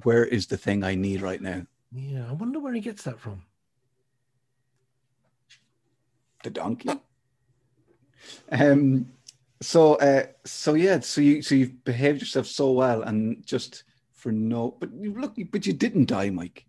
[0.03, 1.67] Where is the thing I need right now?
[1.95, 3.43] yeah i wonder where he gets that from
[6.43, 6.91] The donkey."
[8.51, 9.13] Um.
[9.61, 14.33] So, uh, so yeah, so you so you've behaved yourself so well, and just for
[14.33, 16.67] no, but you look, but you didn't die, Mike.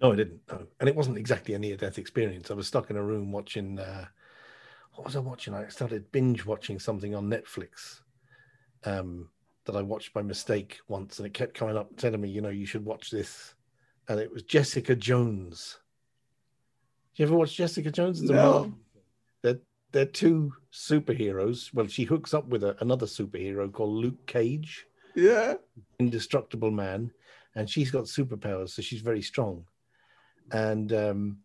[0.00, 0.40] No, I didn't.
[0.50, 0.66] No.
[0.80, 2.50] And it wasn't exactly a near death experience.
[2.50, 4.06] I was stuck in a room watching, uh,
[4.94, 5.54] what was I watching?
[5.54, 8.00] I started binge watching something on Netflix
[8.84, 9.28] um,
[9.64, 12.50] that I watched by mistake once, and it kept coming up telling me, you know,
[12.50, 13.54] you should watch this.
[14.08, 15.78] And it was Jessica Jones.
[17.16, 18.20] You ever watch Jessica Jones?
[18.22, 18.34] No.
[18.34, 18.72] Marvel-
[19.42, 19.60] They're,
[19.92, 21.72] they're two superheroes.
[21.72, 25.54] Well, she hooks up with a, another superhero called Luke Cage Yeah.
[25.98, 27.12] indestructible man
[27.54, 29.64] and she's got superpowers, so she's very strong.
[30.50, 31.38] And um,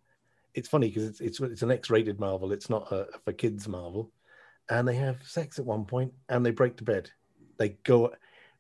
[0.56, 2.52] it's funny because it's, it's it's an X-rated Marvel.
[2.52, 4.12] It's not a for kids Marvel,
[4.72, 7.12] and they have sex at one point, and they break the bed.
[7.60, 8.14] They go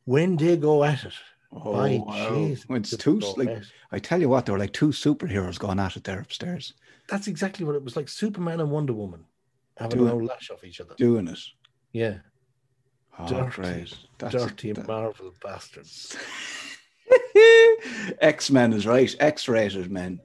[0.05, 1.13] when they go at it.
[1.51, 2.35] Oh, My wow.
[2.45, 3.63] Jesus, It's two, like, at.
[3.91, 6.73] I tell you what, they were like two superheroes going at it there upstairs,
[7.07, 8.07] That's exactly what it was like.
[8.07, 9.25] Superman and Wonder Woman
[9.77, 10.93] having Doing- no lash off each other.
[10.95, 11.39] doing it.
[11.91, 12.17] Yeah,
[13.17, 16.15] Oh, dirty, dirty that- Marvel bastards.
[18.21, 19.13] X Men is right.
[19.19, 20.19] X rated men.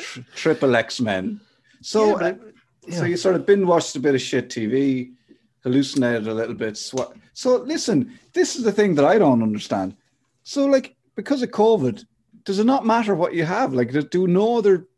[0.00, 1.40] Tri- triple X Men.
[1.80, 3.06] So, Yeah, but uh, so yeah.
[3.06, 5.12] you sort of binge watched a bit of shit TV,
[5.62, 6.76] hallucinated a little bit.
[6.76, 9.96] Sw- so listen, this is the thing that I don't understand.
[10.42, 12.04] So, like, because of COVID,
[12.44, 13.74] does it not matter what you have?
[13.74, 14.88] Like, do- no other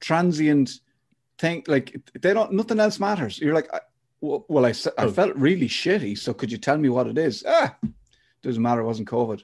[0.00, 0.80] transient
[1.38, 2.52] thing like they don't?
[2.52, 3.38] Nothing else matters.
[3.38, 3.80] You're like, I,
[4.20, 5.10] well, I, I Oh.
[5.10, 6.18] felt really shitty.
[6.18, 7.42] So could you tell me what it is?
[7.46, 7.76] Ah,
[8.42, 8.80] doesn't matter.
[8.80, 9.42] It wasn't COVID.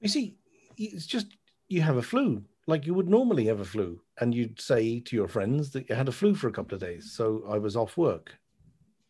[0.00, 0.36] You see,
[0.76, 1.26] it's just
[1.68, 5.14] you have a flu like you would normally have a flu, and you'd say to
[5.14, 7.12] your friends that you had a flu for a couple of days.
[7.12, 8.36] So I was off work.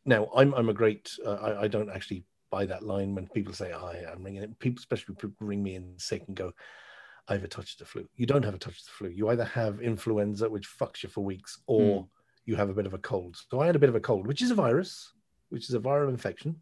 [0.07, 1.11] Now I'm I'm a great.
[1.25, 4.43] Uh, I, I don't actually buy that line when people say oh, I am ringing
[4.43, 4.59] it.
[4.59, 6.53] People, especially people ring me in sick and go,
[7.29, 9.09] "I have a touch of the flu." You don't have a touch of the flu.
[9.11, 12.07] You either have influenza, which fucks you for weeks, or
[12.47, 13.37] you have a bit of a cold.
[13.51, 15.13] So I had a bit of a cold, which is a virus,
[15.51, 16.57] which is a viral infection.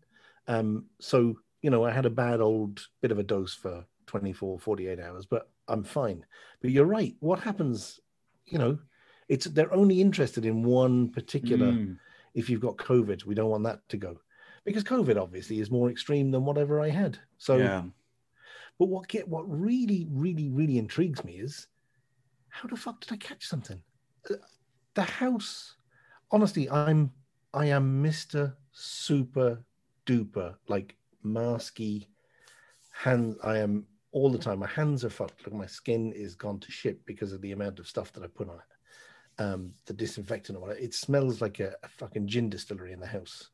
[0.48, 4.58] Um, so you know, I had a bad old bit of a dose for 24,
[4.58, 6.24] 48 hours, but I'm fine.
[6.60, 7.14] But you're right.
[7.20, 8.00] What happens,
[8.44, 8.78] you know,
[9.28, 11.68] it's they're only interested in one particular.
[11.68, 11.96] Mm.
[12.34, 14.18] If you've got COVID, we don't want that to go
[14.64, 17.18] because COVID obviously is more extreme than whatever I had.
[17.38, 17.82] So, yeah.
[18.78, 21.68] but what get what really, really, really intrigues me is
[22.48, 23.80] how the fuck did I catch something?
[24.30, 24.34] Uh,
[24.94, 25.74] The house,
[26.30, 27.10] honestly, I'm
[27.52, 29.64] I am Mister Super
[30.06, 32.06] Duper like masky
[32.92, 33.36] hand.
[33.42, 34.60] I am all the time.
[34.60, 35.44] My hands are fucked.
[35.44, 38.28] Look, my skin is gone to shit because of the amount of stuff that I
[38.28, 38.73] put on it.
[39.38, 40.78] Um, the disinfectant or whatever.
[40.78, 43.50] It smells like a, a fucking gin distillery in the house.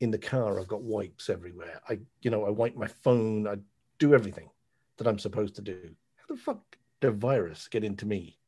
[0.00, 1.80] In the car, I've got wipes everywhere.
[1.88, 3.46] I, you know, I wipe my phone.
[3.46, 3.56] I
[4.00, 4.50] do everything
[4.96, 5.90] that I'm supposed to do.
[6.16, 8.38] How the fuck did a virus get into me?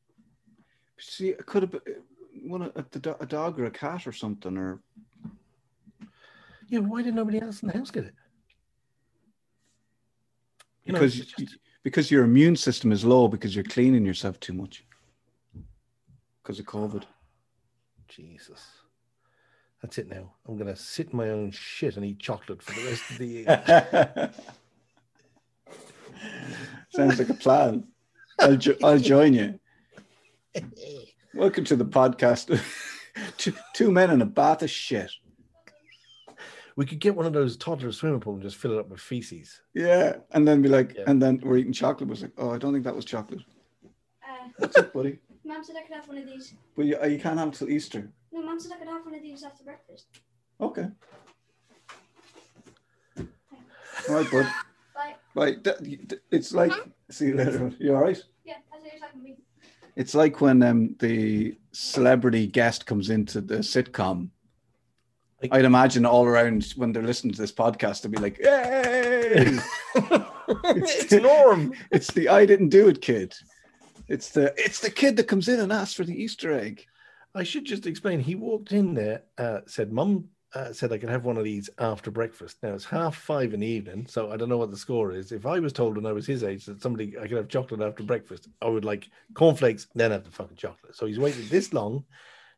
[0.99, 1.81] See, it could have been
[2.49, 4.81] one a, a, a dog or a cat or something, or
[6.67, 8.13] Yeah, why did nobody else in the house get it?
[10.83, 14.53] You because it's just- because your immune system is low because you're cleaning yourself too
[14.53, 14.85] much
[16.43, 17.03] because of COVID.
[18.09, 18.61] Jesus.
[19.81, 20.33] That's it now.
[20.47, 23.27] I'm gonna sit in my own shit and eat chocolate for the rest of the
[23.27, 24.31] year.
[26.89, 27.87] Sounds like a plan.
[28.39, 29.59] I'll, jo- I'll join you.
[31.33, 32.61] Welcome to the podcast.
[33.37, 35.11] two, two men in a bath of shit.
[36.75, 38.99] we could get one of those toddler swimming pool and just fill it up with
[39.01, 39.61] feces.
[39.73, 41.03] Yeah, and then be like, Yeah.
[41.07, 42.09] and then we're eating chocolate.
[42.09, 43.41] Was like, oh, I don't think that was chocolate.
[44.23, 45.19] Uh, What's up, buddy?
[45.45, 46.53] Mum said I could have one of these.
[46.75, 48.09] But you, uh, you can't have it till Easter.
[48.31, 50.05] No, Mum said I could have one of these after breakfast.
[50.61, 50.87] Okay.
[54.09, 54.47] All right, bud.
[54.95, 55.15] Bye.
[55.35, 56.71] Right, that- th- it's like
[57.09, 57.71] see you later.
[57.79, 58.21] You all right?
[58.45, 59.37] Yeah, I thought you talking to me.
[59.95, 64.29] It's like when um, the celebrity guest comes into the sitcom.
[65.41, 69.59] Like- I'd imagine all around when they're listening to this podcast, they'll be like, "Hey,
[70.65, 71.73] it's Norm.
[71.91, 73.33] it's the I didn't do it kid.
[74.13, 76.85] It's the it's the kid that comes in and asks for the Easter egg."
[77.35, 78.19] I should just explain.
[78.19, 81.67] He walked in there, uh, said, "Mum uh, said I could have one of these
[81.79, 84.77] after breakfast." Now it's half five in the evening, so I don't know what the
[84.77, 85.31] score is.
[85.31, 87.81] If I was told when I was his age that somebody I could have chocolate
[87.81, 90.95] after breakfast, I would like cornflakes, then have the fucking chocolate.
[90.95, 92.05] So he's waited this long,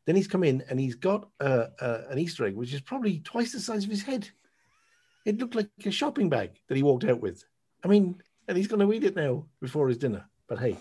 [0.04, 3.20] then he's come in and he's got uh, uh, an Easter egg, which is probably
[3.20, 4.28] twice the size of his head.
[5.24, 7.44] It looked like a shopping bag that he walked out with.
[7.82, 10.26] I mean, and he's going to eat it now before his dinner.
[10.48, 10.76] But hey,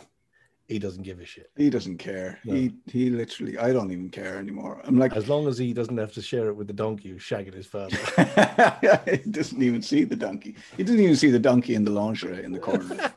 [0.67, 1.51] he doesn't give a shit.
[1.55, 2.39] He doesn't care.
[2.43, 2.53] No.
[2.53, 3.57] He he literally.
[3.57, 4.81] I don't even care anymore.
[4.83, 7.21] I'm like, As long as he doesn't have to share it with the donkey who's
[7.21, 7.97] shagging his father.
[9.11, 10.55] he doesn't even see the donkey.
[10.75, 13.13] He doesn't even see the donkey in the lingerie in the corner.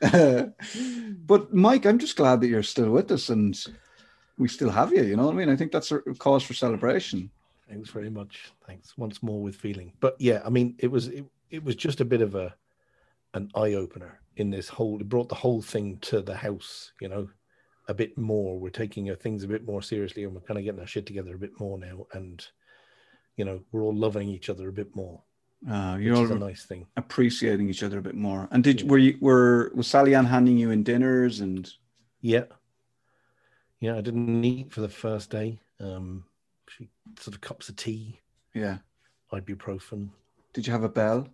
[1.26, 3.58] but Mike, I'm just glad that you're still with us and
[4.36, 5.02] we still have you.
[5.02, 5.48] You know what I mean?
[5.48, 7.30] I think that's a cause for celebration.
[7.68, 8.52] Thanks very much.
[8.66, 9.92] Thanks once more with feeling.
[10.00, 12.54] But yeah, I mean, it was it, it was just a bit of a
[13.32, 15.00] an eye opener in this whole.
[15.00, 16.92] It brought the whole thing to the house.
[17.00, 17.28] You know,
[17.88, 18.58] a bit more.
[18.58, 21.06] We're taking uh, things a bit more seriously, and we're kind of getting our shit
[21.06, 22.06] together a bit more now.
[22.12, 22.44] And
[23.36, 25.20] you know, we're all loving each other a bit more,
[25.68, 26.86] Uh, you're a nice thing.
[26.96, 28.46] appreciating each other a bit more.
[28.52, 28.86] And did Yeah.
[28.88, 31.68] were you were was Sally Ann handing you in dinners and
[32.20, 32.44] Yeah,
[33.80, 33.96] yeah.
[33.96, 35.58] I didn't eat for the first day.
[35.80, 36.24] Um,
[36.68, 38.20] she sort of cups of tea,
[38.54, 38.78] yeah?
[39.32, 40.10] ibuprofen.
[40.52, 41.28] Did you have a bell?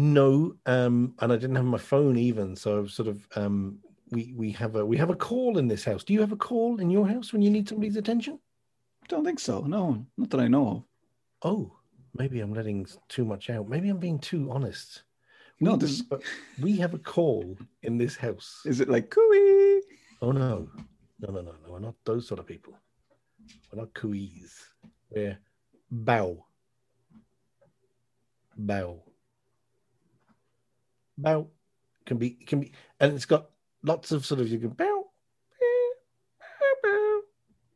[0.00, 4.50] No, um, and I didn't have my phone even, so sort of um, we we
[4.52, 6.02] have a we have a call in this house.
[6.04, 8.38] Do you have a call in your house when you need somebody's attention?
[9.04, 9.60] I don't think so.
[9.60, 10.82] No, not that I know of.
[11.42, 11.72] Oh,
[12.16, 13.68] maybe I'm letting too much out.
[13.68, 15.02] Maybe I'm being too honest.
[15.60, 16.02] No, We- this
[16.62, 18.62] we have a call in this house.
[18.64, 19.82] is it like cooey.
[20.22, 20.70] Oh no,
[21.20, 21.72] no, no, no, no.
[21.72, 22.72] We're not those sort of people.
[23.70, 24.52] We're not cooies.
[25.10, 25.38] We're
[25.90, 26.46] bow.
[28.56, 29.02] Bow.
[31.22, 31.48] Bow
[32.06, 33.50] can be can be, and it's got
[33.82, 35.04] lots of sort of you can bow,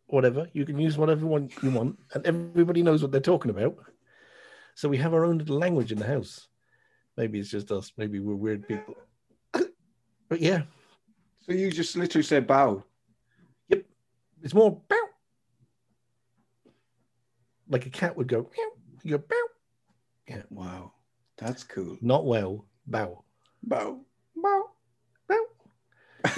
[0.07, 0.49] whatever.
[0.53, 3.77] You can use whatever one you want, and everybody knows what they're talking about.
[4.75, 6.49] So we have our own little language in the house.
[7.17, 7.93] Maybe it's just us.
[7.97, 8.97] Maybe we're weird people.
[10.29, 10.63] But yeah,
[11.47, 12.83] So you just literally say bow.
[13.69, 13.85] Yep.
[14.43, 14.97] It's more bow.
[17.69, 18.71] Like a cat would go, meow.
[19.03, 20.43] You go, bow.
[20.51, 20.93] Wow,
[21.37, 21.99] that's cool.
[22.01, 23.24] Not well, bow.
[23.67, 24.01] Bow.
[24.37, 24.71] Bow.
[25.29, 25.45] Bow.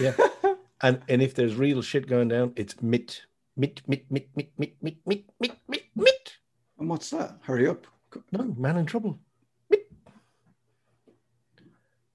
[0.01, 0.15] Yeah.
[0.81, 3.23] and and if there's real shit going down, it's mit.
[3.57, 6.37] Mit, mit, mit, mit, mit, mit, mit, mit, mit, mit.
[6.79, 7.39] And what's that?
[7.43, 7.87] Hurry up.
[8.33, 9.19] No, man in trouble.
[9.71, 9.91] Mit.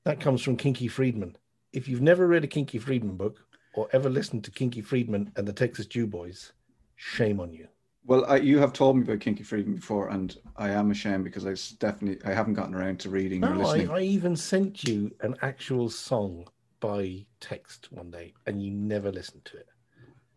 [0.05, 1.35] That comes from Kinky Friedman.
[1.73, 3.39] If you've never read a Kinky Friedman book
[3.73, 6.53] or ever listened to Kinky Friedman and the Texas Jew Boys,
[6.95, 7.67] shame on you.
[8.03, 11.45] Well, I, you have told me about Kinky Friedman before, and I am ashamed because
[11.45, 13.89] I definitely I haven't gotten around to reading or No, I, listening.
[13.91, 16.47] I even sent you an actual song
[16.79, 19.67] by text one day, and you never listened to it.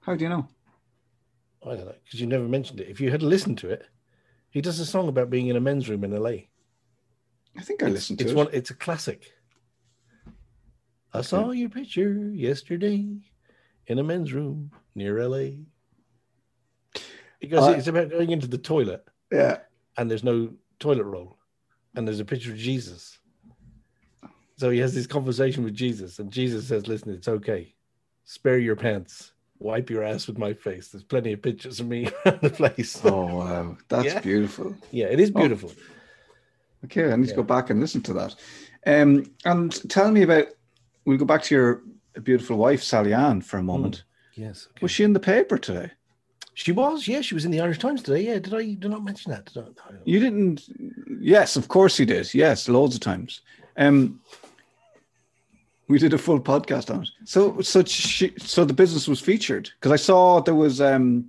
[0.01, 0.47] How do you know?
[1.67, 2.89] I don't know because you never mentioned it.
[2.89, 3.87] If you had listened to it,
[4.51, 6.29] he does a song about being in a men's room in LA.
[7.57, 8.37] I think I It's- listened to it's it.
[8.37, 8.49] one.
[8.53, 9.33] It's a classic.
[11.15, 13.07] I saw your picture yesterday
[13.87, 15.51] in a men's room near LA.
[17.45, 19.59] Because Uh, it's about going into the toilet Yeah.
[19.97, 21.37] and there's no toilet roll,
[21.95, 23.19] and there's a picture of Jesus.
[24.57, 27.75] So he has this conversation with Jesus, and Jesus says, "Listen, it's okay.
[28.25, 29.33] Spare your pants.
[29.59, 30.89] Wipe your ass with my face.
[30.89, 34.21] There's plenty of pictures of me around the place." Oh wow, that's Yeah.
[34.21, 34.77] beautiful.
[34.91, 35.39] yeah, it is Oh.
[35.41, 35.73] beautiful.
[36.85, 38.35] Okay, I need to go back and listen to that.
[38.87, 40.49] Um, and tell me about.
[41.07, 41.83] We'll go back to your
[42.23, 44.05] beautiful wife, Sally Ann, for a moment.
[44.37, 44.69] Yes.
[44.71, 44.79] okay.
[44.83, 45.91] Was she in the paper today?
[46.55, 47.07] She was.
[47.09, 48.23] Yeah, she was in the Irish Times today.
[48.23, 48.39] Yeah.
[48.39, 49.47] Did I did not mention that?
[49.53, 49.99] Did I- no.
[50.05, 50.63] You didn't.
[51.21, 52.33] Yes, of course you did.
[52.33, 53.41] Yes, loads of times.
[53.77, 54.21] Um,
[55.89, 57.11] we did a full podcast on it.
[57.25, 61.27] So, so she, so the business was featured because I saw there was um,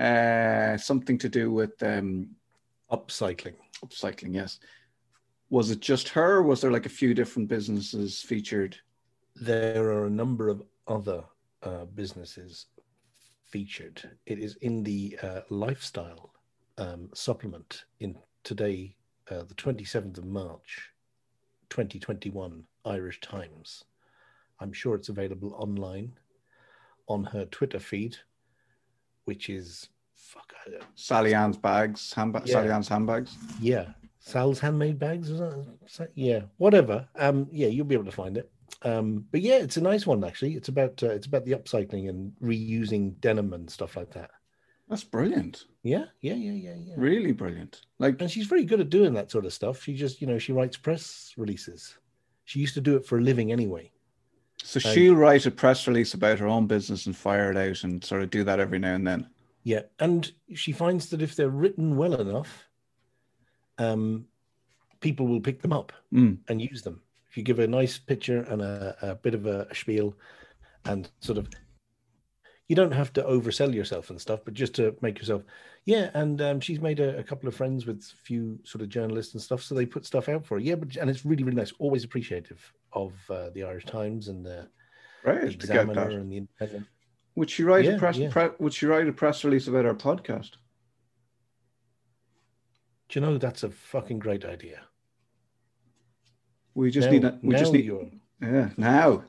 [0.00, 2.30] uh, something to do with um,
[2.90, 3.54] Upcycling.
[3.84, 4.34] upcycling.
[4.34, 4.58] Yes.
[5.50, 6.36] Was it just her?
[6.36, 8.76] Or was there like a few different businesses featured?
[9.36, 11.22] There are a number of other
[11.62, 12.66] uh, businesses
[13.50, 14.02] featured.
[14.26, 16.32] It is in the uh, lifestyle
[16.78, 18.96] um, supplement in today,
[19.30, 20.90] uh, the 27th of March,
[21.70, 23.84] 2021, Irish Times.
[24.60, 26.12] I'm sure it's available online
[27.08, 28.16] on her Twitter feed,
[29.24, 30.52] which is fuck.
[30.66, 32.52] I don't, Sally Ann's bags, handba- Yeah.
[32.52, 33.36] Sally Ann's handbags.
[33.60, 33.86] yeah,
[34.20, 35.30] Sal's handmade bags.
[35.30, 37.08] Is that- yeah, whatever.
[37.16, 38.50] Um, yeah, you'll be able to find it.
[38.82, 40.54] Um, but yeah, it's a nice one actually.
[40.54, 44.30] It's about uh, it's about the upcycling and reusing denim and stuff like that.
[44.88, 45.66] That's brilliant.
[45.84, 46.94] Yeah, yeah, yeah, yeah, yeah.
[46.96, 47.82] Really brilliant.
[48.00, 49.82] Like, And she's very good at doing that sort of stuff.
[49.84, 51.96] She just, you know, she writes press releases.
[52.44, 53.92] She used to do it for a living anyway.
[54.60, 58.02] so she'll write a press release about her own business and fire it out and
[58.04, 59.28] sort of do that every now and then.
[59.62, 62.66] Yeah, and she finds that if they're written well enough,
[63.78, 64.26] um,
[65.00, 66.38] people will pick them up Mm.
[66.48, 67.00] and use them.
[67.30, 70.16] If you give a nice picture and a, a bit of a, spiel,
[70.84, 71.48] and sort of,
[72.68, 75.42] you don't have to oversell yourself and stuff, but just to make yourself,
[75.84, 76.10] yeah.
[76.14, 79.34] And um, she's made a, a couple of friends with a few sort of journalists
[79.34, 80.60] and stuff, so they put stuff out for her.
[80.60, 81.72] Yeah, but and it's really really nice.
[81.78, 82.60] Always appreciative
[82.92, 84.68] of uh, the Irish Times and the,
[85.24, 85.40] the Right.
[85.42, 86.86] Get Examiner and the Independent.
[87.36, 88.16] Would she write Yeah, a press?
[88.16, 88.30] yeah.
[88.30, 90.52] Pre- would she write a press release about our podcast?
[93.08, 94.82] Do you know that's a fucking great idea?
[96.74, 97.24] We just Now- need.
[97.24, 97.90] A, we just need.
[98.40, 98.70] Yeah.
[98.76, 99.24] Now,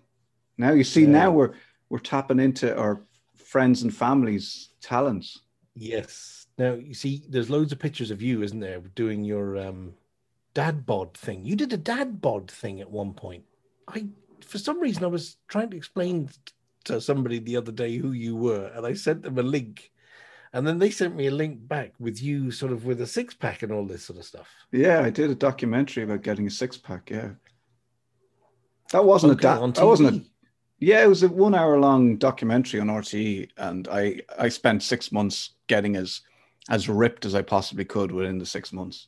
[0.58, 1.06] now you see.
[1.06, 1.24] Now.
[1.24, 1.54] Now we're
[1.89, 3.02] we're tapping into our
[3.36, 5.42] friends and families' talents.
[5.76, 6.48] Yes.
[6.58, 9.94] Now you see, there's loads of pictures of you, isn't there, doing your um,
[10.54, 11.46] dad bod thing.
[11.46, 13.44] You did a dad bod thing at one point.
[13.88, 14.08] I,
[14.46, 16.30] for some reason, I was trying to explain
[16.86, 19.91] to somebody the other day who you were, and I sent them a link,
[20.54, 23.34] and then they sent me a link back with you, sort of with a six
[23.34, 24.49] pack and all this sort of stuff.
[24.72, 27.10] Yeah, I did a documentary about getting a six pack.
[27.10, 27.30] Yeah,
[28.91, 30.26] that wasn't Okay, a da- that wasn't a
[30.80, 31.04] yeah.
[31.04, 35.52] It was a one hour long documentary on RTE, and I I spent six months
[35.68, 36.22] getting as
[36.70, 39.08] as ripped as I possibly could within the six months.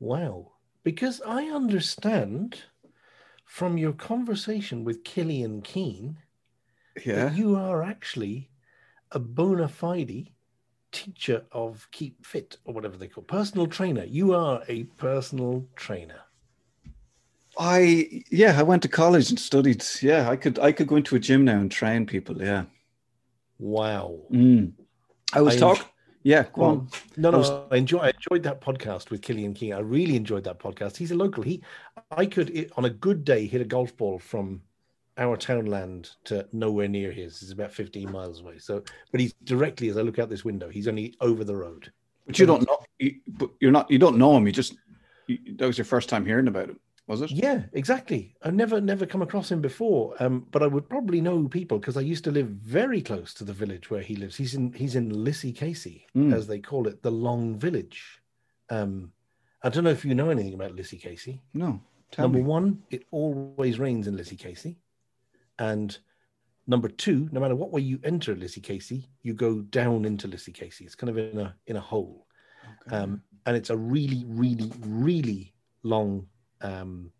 [0.00, 0.52] Wow.
[0.84, 2.62] because I understand
[3.44, 6.18] from your conversation with Killian Keane
[7.04, 7.24] Yeah.
[7.26, 8.48] that you are actually
[9.12, 10.30] a bona fide
[10.92, 14.04] teacher of keep fit or whatever they call personal trainer.
[14.04, 16.20] You are a personal trainer.
[17.58, 19.84] I yeah, I went to college and studied.
[20.00, 22.40] Yeah, I could I could go into a gym now and train people.
[22.40, 22.64] Yeah.
[23.58, 24.20] Wow.
[24.32, 24.72] Mm.
[25.32, 25.84] I was talking.
[26.22, 26.88] Yeah, go Well, on.
[27.16, 27.98] no, I was- I enjoy.
[27.98, 29.72] I enjoyed that podcast with Killian Keane.
[29.72, 30.96] I really enjoyed that podcast.
[30.96, 31.42] He's a local.
[31.42, 31.62] He,
[32.10, 34.62] I could on a good day hit a golf ball from
[35.18, 37.42] our townland to nowhere near his.
[37.42, 38.58] It's about fifteen miles away.
[38.58, 40.68] So, but he's directly as I look out this window.
[40.68, 41.92] He's only over the road.
[42.26, 42.78] But you don't know.
[42.98, 43.90] You, but you're not.
[43.90, 44.46] You don't know him.
[44.46, 44.76] You just.
[45.26, 47.30] You, that was your first time hearing about him, was it?
[47.30, 48.34] Yeah, exactly.
[48.42, 51.96] I've never never come across him before, um, but I would probably know people because
[51.96, 54.36] I used to live very close to the village where he lives.
[54.36, 56.34] He's in he's in Lissycasey, Mm.
[56.34, 58.22] as they call it, the Long Village.
[58.70, 59.12] Um,
[59.62, 61.40] I don't know if you know anything about Lissycasey.
[61.52, 61.80] No.
[62.10, 62.44] Tell number me.
[62.44, 64.76] one, it always rains in Lissycasey,
[65.58, 65.98] and
[66.66, 70.82] number two, no matter what way you enter Lissycasey, you go down into Lissycasey.
[70.82, 72.28] It's kind of in a in a hole
[72.90, 76.26] um, and it's a really, really, really long
[76.60, 77.10] um,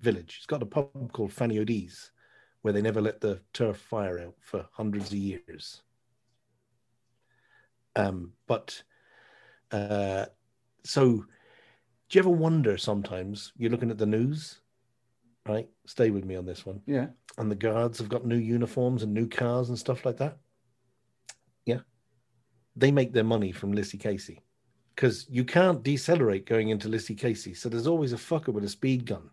[0.00, 0.36] village.
[0.38, 2.10] It's got a pub called Fanny O'Dea's,
[2.62, 5.82] where they never let the turf fire out for hundreds of years.
[7.96, 8.82] Um, but
[9.72, 10.26] uh,
[10.84, 11.24] so,
[12.08, 13.52] do you ever wonder sometimes?
[13.56, 14.60] You're looking at the news,
[15.48, 15.68] right?
[15.86, 16.80] Stay with me on this one.
[16.86, 17.06] Yeah.
[17.38, 20.38] And the guards have got new uniforms and new cars and stuff like that.
[21.64, 21.80] Yeah,
[22.76, 24.38] they make their money from Lissycasey
[24.94, 27.56] because you can't decelerate going into Lissycasey.
[27.56, 29.30] So there's always a fucker with a speed gun,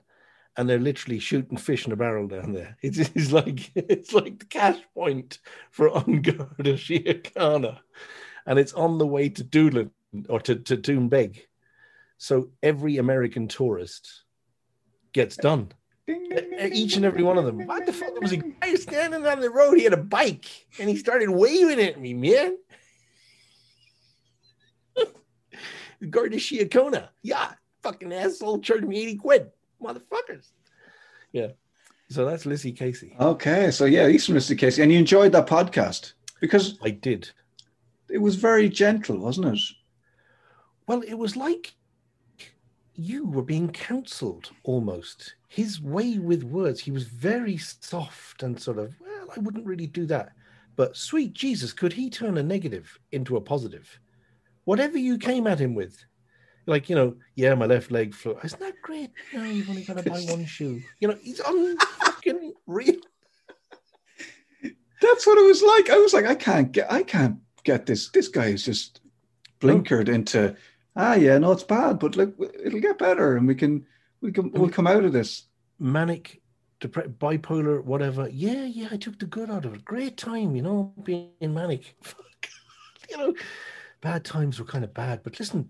[0.58, 2.78] and they're literally shooting fish in a barrel down there.
[2.82, 5.40] It's, it's like it's like the cash point
[5.72, 7.80] for An Garda Síochána,
[8.46, 9.92] and it's on the way to Doolin
[10.30, 11.42] or to to Doonbeg.
[12.18, 14.24] So every American tourist
[15.14, 15.72] gets done.
[16.08, 17.66] Each and every one of them.
[17.66, 18.12] What the fuck?
[18.14, 19.76] There was a guy standing on the road.
[19.78, 22.58] He had a bike, and he started waving at me, man.
[26.10, 27.10] Garda Síochána.
[27.24, 29.52] Yeah, fucking asshole charged me 80 quid.
[29.82, 30.50] Motherfuckers.
[31.32, 31.48] Yeah.
[32.10, 33.20] So that's Lissycasey.
[33.20, 34.56] Okay, so yeah, he's from Mr.
[34.58, 37.30] Casey, and you enjoyed that podcast because I did.
[38.10, 39.60] it was very gentle, wasn't it?
[40.88, 41.74] Well, it was like
[42.94, 45.34] you were being counseled almost.
[45.56, 49.88] His way with words, he was very soft and sort of, well, I wouldn't really
[49.88, 50.34] do that.
[50.76, 53.98] But sweet Jesus, could he turn a negative into a positive?
[54.66, 56.04] Whatever you came at him with,
[56.66, 58.38] like, you know, yeah, my left leg flew.
[58.44, 59.12] Isn't that great?
[59.34, 60.82] No, you've only got to buy one shoe.
[61.00, 62.96] You know, he's on fucking real.
[64.62, 65.90] That's what it was like.
[65.90, 68.10] I was like, I can't get, I can't get this.
[68.10, 69.00] This guy is just
[69.62, 70.54] blinkered into,
[70.98, 73.86] ah, yeah, no, it's bad, but look, it'll get better, and we can,
[74.26, 75.44] we can, we'll come out of this.
[75.80, 76.42] manic,
[76.82, 78.28] depre- bipolar, whatever.
[78.30, 79.86] Yeah, yeah, I took the good out of it.
[79.86, 81.96] Great time, you know, being manic.
[83.08, 83.34] You know,
[84.02, 85.70] bad times were kind of bad, but listen,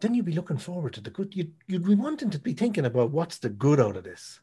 [0.00, 1.36] then you'd be looking forward to the good.
[1.36, 4.40] You'd, you'd be wanting to be thinking about what's the good out of this.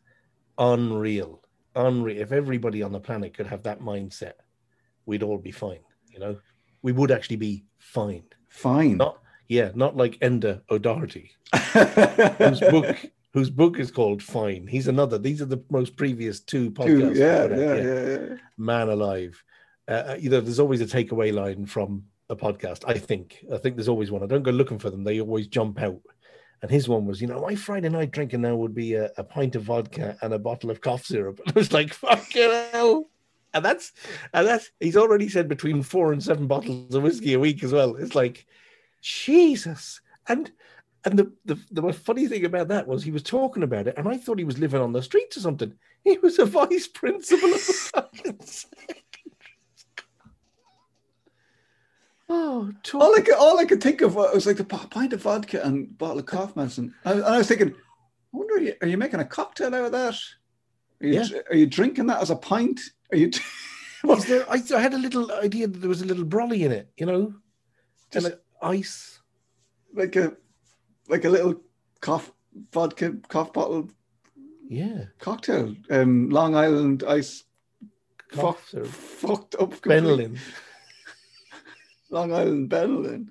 [0.60, 1.41] Unreal.
[1.76, 2.22] Unreal.
[2.22, 4.34] If everybody on the planet could have that mindset,
[5.08, 5.80] we'd all be fine,
[6.12, 6.38] you know?
[6.84, 8.26] We would actually be fine.
[8.49, 8.97] Fine.
[8.97, 11.32] Not, yeah, not like Enda O'Doherty
[11.74, 13.03] whose book
[13.38, 14.65] whose book is called Fine.
[14.65, 15.19] He's another.
[15.19, 17.11] These are the most previous two podcasts.
[17.13, 18.35] we yeah, yeah, yeah, yeah.
[18.57, 19.43] Man alive.
[19.88, 22.83] Uh, you know, there's always a takeaway line from a podcast.
[22.88, 23.45] I think.
[23.53, 24.23] I think there's always one.
[24.23, 25.03] I don't go looking for them.
[25.03, 26.01] They always jump out.
[26.63, 29.23] And his one was, you know, my Friday night drinking now would be a, a
[29.23, 31.39] pint of vodka and a bottle of cough syrup.
[31.45, 33.07] And I was like, fucking hell.
[33.53, 33.91] And that's
[34.33, 37.71] and that's he's already said between four and seven bottles of whiskey a week as
[37.71, 37.97] well.
[37.97, 38.47] It's like,
[39.03, 40.01] Jesus.
[40.27, 40.51] And
[41.08, 43.95] and the, the the most funny thing about that was he was talking about it,
[43.97, 45.74] and I thought he was living on the streets or something.
[46.03, 47.58] He was a vice principal of a
[47.93, 48.39] fucking
[52.30, 55.14] Oh, talk- All I could, all I could think of was like the p- pint
[55.14, 56.93] of vodka and bottle of cough medicine.
[57.05, 57.74] I, and I was thinking, I
[58.38, 60.16] wonder, are you, are you making a cocktail out of that?
[61.01, 61.28] Are you, Yeah.
[61.49, 62.82] are you drinking that as a pint?
[63.14, 63.32] Are you?
[64.10, 66.72] Is there, I, I had a little idea that there was a little brolly in
[66.72, 67.34] it, you know,
[68.12, 69.20] Just- and a, ice.
[69.93, 70.34] like a
[71.08, 71.55] like a little
[72.01, 72.32] cough
[72.72, 73.89] vodka cough bottle
[74.70, 75.76] Yeah, cocktail.
[75.89, 77.43] Um, Long Island ice.
[78.32, 79.82] Cough fuck- fucked up.
[79.82, 80.38] completely.
[82.10, 83.28] Long Island Benylin.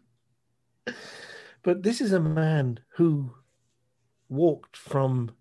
[1.62, 3.32] But this is a man who
[4.28, 5.32] walked from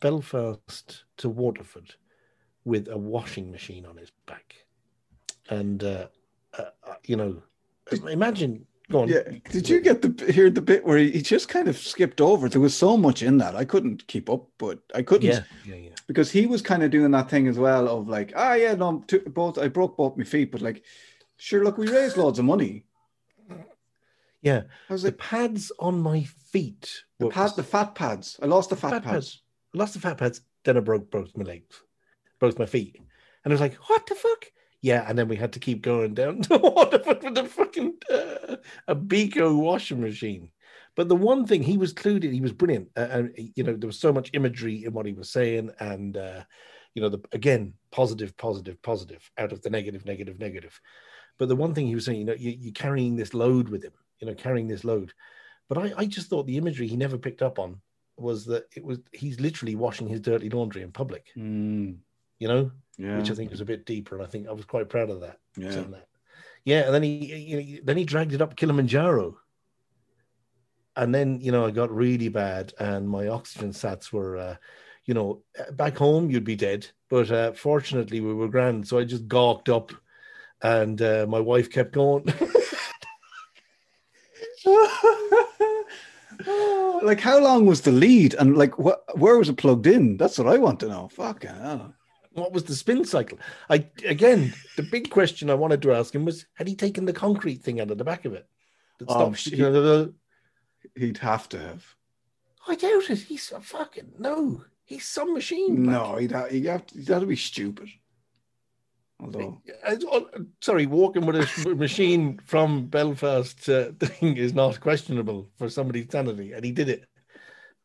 [0.00, 1.94] Belfast to Waterford
[2.64, 4.54] with a washing machine on his back.
[5.48, 6.08] And, uh,
[6.58, 7.42] uh, uh, you know,
[8.08, 9.22] imagine Yeah.
[9.50, 12.48] Did you get the hear the bit where he, he just kind of skipped over?
[12.48, 15.74] There was so much in that I couldn't keep up, but I couldn't Yeah, yeah,
[15.74, 15.90] yeah.
[16.06, 19.04] because he was kind of doing that thing as well of like, ah, yeah, no,
[19.06, 20.84] two, both I broke both my feet, but like,
[21.36, 22.84] sure, look, we raised loads of money.
[24.40, 24.62] Yeah.
[24.88, 27.02] I was The like, pads on my feet.
[27.18, 28.38] the were- pad, the fat pads.
[28.42, 29.12] I lost the fat, fat pads.
[29.12, 29.42] pads.
[29.74, 30.40] Lost the fat pads.
[30.64, 31.82] Then I broke both my legs,
[32.40, 32.96] both my feet,
[33.44, 34.46] and I was like, "What the fuck?"
[34.80, 38.56] Yeah, and then we had to keep going down to Waterford with a fucking uh,
[38.86, 40.50] a Beko washing machine.
[40.94, 43.74] But the one thing he was clued in, he was brilliant, uh, and you know
[43.74, 46.42] there was so much imagery in what he was saying, and uh,
[46.94, 50.80] you know the again positive, positive, positive out of the negative, negative, negative.
[51.38, 53.84] But the one thing he was saying, you know, you, you're carrying this load with
[53.84, 55.12] him, you know, carrying this load.
[55.68, 57.80] But I, I just thought the imagery he never picked up on
[58.16, 61.98] was that it was he's literally washing his dirty laundry in public, Mm,
[62.38, 63.18] you know, yeah.
[63.18, 65.20] which I think was a bit deeper, and I think I was quite proud of
[65.20, 65.38] that.
[65.56, 65.70] Yeah.
[65.70, 66.06] that.
[66.64, 66.80] yeah.
[66.86, 69.38] And then he, you know, then he dragged it up Kilimanjaro,
[70.96, 74.56] and then you know I got really bad, and my oxygen sats were, uh,
[75.04, 79.04] you know, back home you'd be dead, but uh, fortunately we were grand, so I
[79.04, 79.92] just gawked up,
[80.62, 82.32] and uh, my wife kept going.
[87.02, 90.38] Like how long was the lead and like what where was it plugged in that's
[90.38, 91.94] what i want to know fucking hell
[92.40, 93.38] what was the spin cycle?
[93.70, 97.12] I again, the big question I wanted to ask him was: Had he taken the
[97.12, 98.46] concrete thing out of the back of it?
[98.98, 100.14] That Oh, stops, you know, the- the-
[101.00, 101.84] he'd have to have
[102.66, 103.20] I doubt it.
[103.20, 104.64] He's a fucking no.
[104.84, 105.82] He's some machine.
[105.84, 107.88] no he'd have, he'd have to, he'd have to be stupid
[109.20, 109.96] although uh,
[110.60, 116.52] sorry, walking with a machine from Belfast uh, thing is not questionable for somebody's sanity,
[116.52, 117.04] and he did it.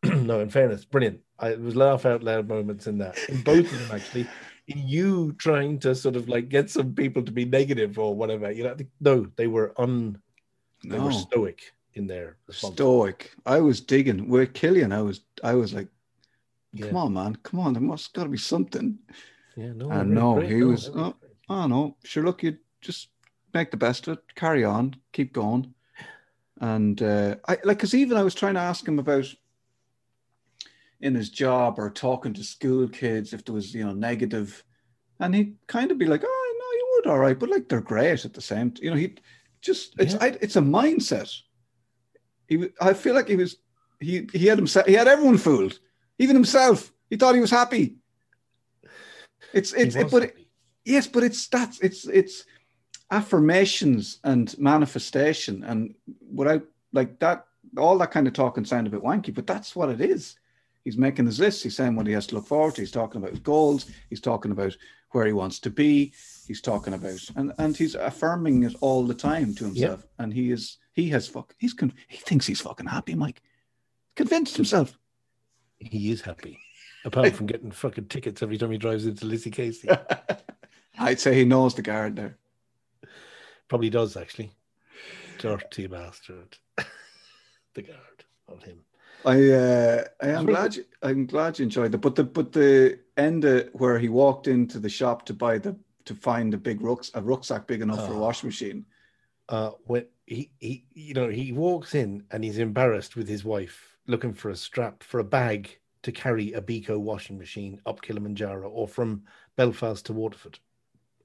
[0.23, 1.19] no, in fairness, brilliant.
[1.39, 4.27] I, it was laugh out loud moments in that, in both of them actually.
[4.67, 8.49] In you trying to sort of like get some people to be negative or whatever,
[8.51, 10.17] you know, no, they were un,
[10.85, 12.73] they no were stoic in their response.
[12.73, 14.91] stoic i was digging We're killing.
[14.91, 15.87] i was i was like
[16.73, 16.87] Yeah.
[16.87, 18.97] come on man come on there must got to be something
[19.55, 20.49] Yeah, no, And no, great.
[20.49, 21.15] he No, was- oh.
[21.49, 23.09] oh no sure look you just
[23.53, 25.73] make the best of it carry on keep going
[26.61, 29.25] and uh i like because even i was trying to ask him about
[31.03, 34.63] in his job or talking to school kids if there was you know negative
[35.19, 37.81] and he'd kind of be like oh no you would all right but like they're
[37.81, 38.85] great at the same t-.
[38.85, 39.13] you know he
[39.61, 40.19] just it's Yeah.
[40.21, 41.29] I, it's a mindset
[42.47, 43.57] he i feel like he was
[43.99, 45.77] he he had himself he had everyone fooled
[46.19, 47.97] even himself he thought he was happy
[49.51, 50.37] it's it's it, but it,
[50.85, 52.45] yes but it's that's it's it's
[53.11, 55.95] affirmations and manifestation and
[56.33, 57.45] without like that
[57.77, 60.37] all that kind of talking sound a bit wanky but that's what it is
[60.83, 61.63] he's making his list.
[61.63, 62.81] He's saying what he has to look forward to.
[62.81, 63.89] He's talking about his goals.
[64.09, 64.75] He's talking about
[65.11, 66.13] where he wants to be.
[66.47, 70.05] He's talking about and and he's affirming it all the time to himself.
[70.19, 73.41] And he is he has fuck he's con- he thinks he's fucking happy mike.
[74.15, 74.97] Convinced himself.
[75.79, 76.59] He is happy,
[77.03, 79.97] apart from getting fucking tickets every time he drives into Lissycasey.
[80.99, 82.37] i'd say he knows the guard there.
[83.67, 84.51] Probably does actually.
[85.39, 86.57] Dirty bastard.
[87.73, 88.25] the guard.
[88.49, 88.79] On him.
[89.25, 91.99] I uh, I am glad you, I'm glad you enjoyed that.
[91.99, 96.15] But the but the end where he walked into the shop to buy the to
[96.15, 98.21] find a big rucks a rucksack big enough for a Oh.
[98.21, 98.85] washing machine.
[99.49, 103.97] Uh, when he, he, you know, he walks in and he's embarrassed with his wife
[104.07, 108.69] looking for a strap for a bag to carry a Beko washing machine up Kilimanjaro
[108.69, 109.23] or from
[109.57, 110.59] Belfast to Waterford.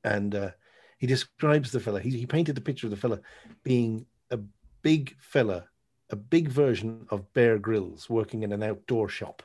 [0.05, 0.51] And uh,
[0.99, 2.01] he describes the fella.
[2.01, 3.21] He, he painted the picture of the fella
[3.63, 4.39] being a
[4.83, 5.67] big fella,
[6.11, 9.43] a big version of Bear Grylls working in an outdoor shop.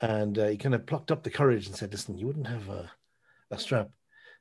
[0.00, 2.68] And uh, he kind of plucked up the courage and said, "Listen, you wouldn't have
[2.68, 2.90] a,
[3.50, 3.90] a strap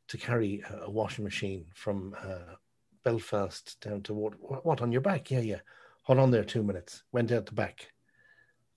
[0.09, 2.55] to carry a, washing machine from uh,
[3.03, 4.65] Belfast down to what, what?
[4.65, 5.31] What on your back?
[5.31, 5.59] Yeah, yeah.
[6.03, 7.03] Hold on there two minutes.
[7.11, 7.91] Went out the back.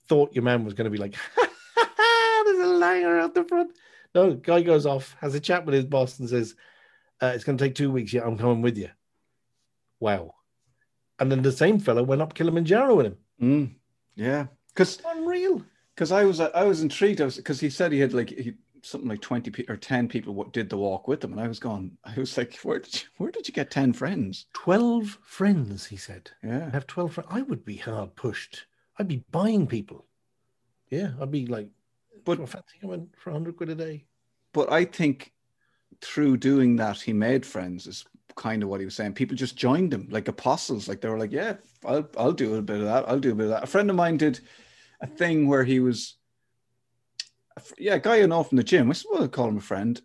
[0.07, 3.77] Thought your man was going to be like, "There's a liar out the front."
[4.15, 6.55] No, guy goes off, has a chat with his boss, and says,
[7.21, 8.11] uh, "It's going to take two weeks.
[8.11, 8.89] Yeah, I'm coming with you."
[9.99, 10.33] Wow.
[11.21, 13.17] And then the same fellow went up Kilimanjaro with him.
[13.39, 13.75] Mm,
[14.15, 15.63] yeah, because Unreal.
[15.93, 17.21] because I was I was intrigued.
[17.21, 20.07] I was because he said he had like he, something like twenty pe- or ten
[20.07, 21.95] people what did the walk with him, and I was going.
[22.03, 24.47] I was like, where did you, where did you get ten friends?
[24.53, 26.31] 12 friends, he said.
[26.43, 27.29] I Yeah, have 12 friends.
[27.31, 28.65] I would be hard pushed.
[28.97, 30.05] I'd be buying people.
[30.89, 31.69] Yeah, I'd be like,
[32.25, 34.05] But- but fancy coming for 100 quid a day.
[34.53, 35.33] but I think
[36.01, 38.05] through doing that he made friends is
[38.35, 39.13] kind of what he was saying.
[39.13, 40.87] People just joined him like apostles.
[40.87, 41.55] Like they were like, yeah,
[41.85, 43.07] I'll I'll do a bit of that.
[43.07, 43.63] I'll do a bit of that.
[43.63, 44.39] A friend of mine did
[45.01, 46.17] a thing where he was,
[47.77, 48.91] yeah, a guy I know from the gym.
[48.91, 50.01] I I'd call him a friend,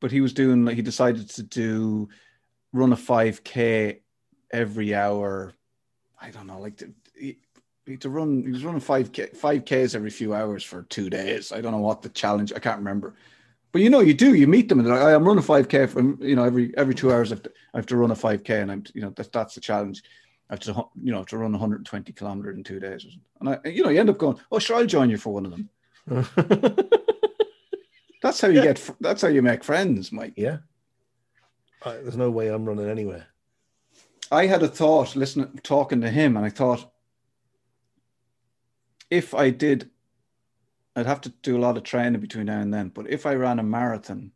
[0.00, 2.08] but he was doing like he decided to do
[2.72, 4.00] run a five k
[4.50, 5.54] every hour.
[6.20, 7.38] I don't know, like to, he,
[7.96, 8.42] to run.
[8.42, 11.52] He was running five k five k's every few hours for two days.
[11.52, 12.52] I don't know what the challenge.
[12.52, 13.14] I can't remember.
[13.72, 14.34] But you know, you do.
[14.34, 16.72] You meet them, and they're like, I'm running five k from um, you know every
[16.76, 17.30] every two hours.
[17.30, 19.32] I have to, I have to run a five k, and I'm you know that,
[19.32, 20.02] that's the challenge.
[20.48, 23.20] I have to you know to run 120 kilometers in two days, or something.
[23.40, 25.44] and I you know you end up going, oh sure, I'll join you for one
[25.46, 25.68] of them.
[28.22, 28.78] That's how you get.
[28.78, 30.32] fr- That's how you make friends, Mike.
[30.36, 30.58] yeah.
[31.84, 33.26] I, there's no way I'm running anywhere.
[34.32, 36.90] I had a thought listening, talking to him, and I thought
[39.10, 39.90] if I did,
[40.98, 42.88] I'd have to do a lot of training between now and then.
[42.88, 44.32] But if I ran a marathon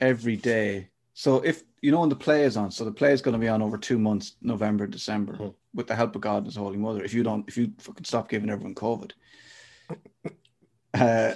[0.00, 3.22] every day, so if you know when the play is on, so the play is
[3.22, 5.48] going to be on over two months, November, December, Hmm.
[5.72, 7.02] with the help of God and His Holy Mother.
[7.02, 9.12] If you don't, if you fucking stop giving everyone COVID.
[10.94, 11.34] Uh,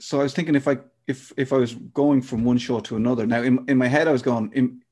[0.00, 2.96] so I was thinking if I if if I was going from one show to
[2.96, 3.24] another.
[3.26, 4.82] Now in in my head I was going in,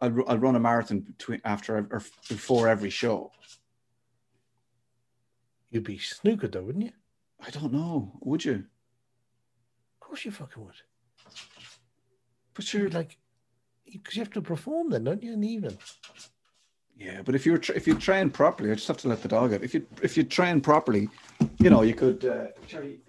[0.00, 3.32] I'll, I'll run a marathon between after or before every show.
[5.76, 6.92] You'd be snookered though, wouldn't you?
[7.46, 8.10] I don't know.
[8.22, 8.54] Would you?
[8.54, 10.72] Of course you fucking would.
[12.54, 13.18] But You're you're like,
[13.84, 15.76] because you have to perform then, don't you, in the evening?
[16.96, 17.20] yeah.
[17.22, 19.28] But if you were tra- if you train properly, I just have to let the
[19.28, 19.62] dog out.
[19.62, 21.10] If you if you train properly,
[21.58, 22.24] you know you could.
[22.24, 23.00] Uh, Cherry,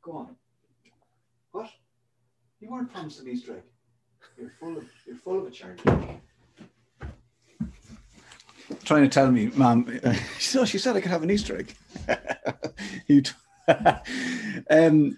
[0.00, 0.36] go on.
[1.52, 1.68] What?
[2.60, 3.62] You weren't promised an Easter egg.
[4.38, 5.76] You're full of you're full of a cherry.
[8.84, 10.00] Trying to tell me, Mom.
[10.38, 11.74] So she said I could have an Easter egg.
[13.06, 13.22] you.
[14.68, 15.16] Um.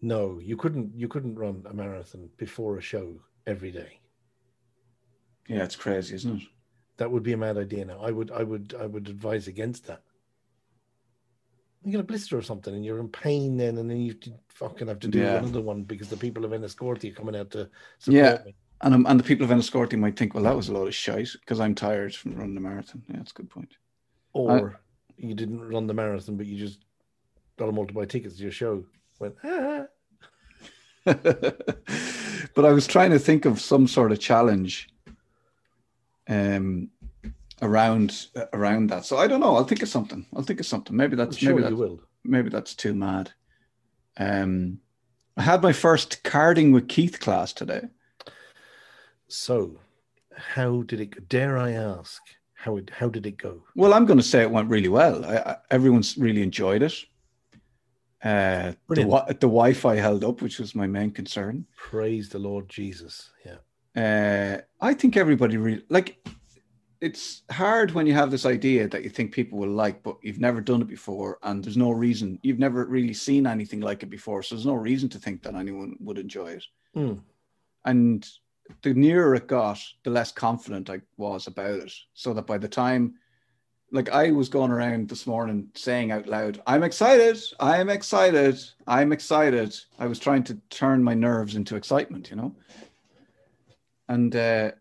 [0.00, 0.92] No, you couldn't.
[0.94, 4.00] You couldn't run a marathon before a show every day.
[5.48, 6.48] Yeah, it's crazy, isn't it?
[6.96, 7.84] That would be a mad idea.
[7.84, 10.02] Now, I would, I would, I would advise against that.
[11.84, 14.14] You get a blister or something, and you're in pain then, and then you
[14.48, 15.36] fucking have to do Yeah.
[15.36, 17.68] another one because the people of Enniscorthy are coming out to
[17.98, 18.38] support Yeah.
[18.46, 18.54] me.
[18.84, 21.30] And and the people of Enniscorthy might think, well, that was a load of shite
[21.40, 23.02] because I'm tired from running the marathon.
[23.08, 23.72] Yeah, that's a good point.
[24.34, 24.78] Or
[25.16, 26.84] you didn't run the marathon, but you just
[27.56, 28.84] got them all to buy tickets to your show.
[29.18, 29.86] Went, ah.
[31.04, 34.90] but I was trying to think of some sort of challenge
[36.28, 36.90] um
[37.62, 39.06] around around that.
[39.06, 39.56] So I don't know.
[39.56, 40.26] I'll think of something.
[40.36, 40.94] I'll think of something.
[40.94, 42.00] Maybe that's sure maybe you that's, will.
[42.22, 43.32] maybe that's too mad.
[44.18, 44.80] Um
[45.38, 47.88] I had my first carding with Keith class today.
[49.34, 49.80] So,
[50.36, 51.28] how did it?
[51.28, 52.22] Dare I ask
[52.54, 52.88] how it?
[52.90, 53.62] How did it go?
[53.74, 55.24] Well, I'm going to say it went really well.
[55.24, 56.94] I, I, everyone's really enjoyed it.
[58.22, 59.40] Uh, the, Brilliant.
[59.40, 61.66] the Wi-Fi held up, which was my main concern.
[61.76, 63.30] Praise the Lord Jesus.
[63.44, 63.58] Yeah.
[64.00, 66.16] Uh, I think everybody really like.
[67.00, 70.40] It's hard when you have this idea that you think people will like, but you've
[70.40, 72.38] never done it before, and there's no reason.
[72.42, 75.56] You've never really seen anything like it before, so there's no reason to think that
[75.56, 76.64] anyone would enjoy it.
[76.96, 77.20] Mm.
[77.84, 78.26] And
[78.82, 81.92] the nearer it got, the less confident I was about it.
[82.14, 83.14] So that by the time,
[83.92, 89.12] like I was going around this morning saying out loud, I'm excited, I'm excited, I'm
[89.12, 89.76] excited.
[89.98, 92.56] I was trying to turn my nerves into excitement, you know?
[94.08, 94.72] And uh,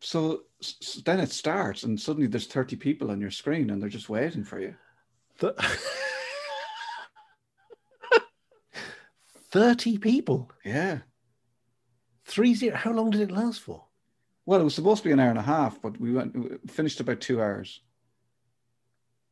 [0.00, 3.88] so, s- then it starts, and suddenly there's 30 people on your screen and they're
[3.88, 4.74] just waiting for you.
[5.38, 5.54] The-
[9.50, 10.50] Thirty people.
[10.64, 11.00] Yeah.
[12.24, 12.76] Three zero.
[12.76, 13.84] How long did it last for?
[14.46, 16.56] Well, it was supposed to be an hour and a half, but we went we
[16.68, 17.80] finished about two hours.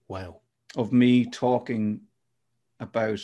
[0.09, 0.41] Wow.
[0.77, 2.01] of me talking
[2.81, 3.21] about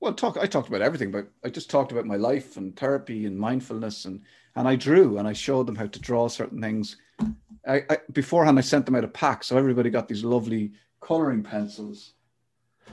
[0.00, 3.26] well talk I talked about everything but I just talked about my life and therapy
[3.26, 4.22] and mindfulness and
[4.56, 6.96] and I drew and I showed them how to draw certain things
[7.66, 11.42] I, I beforehand I sent them out a pack so everybody got these lovely coloring
[11.42, 12.14] pencils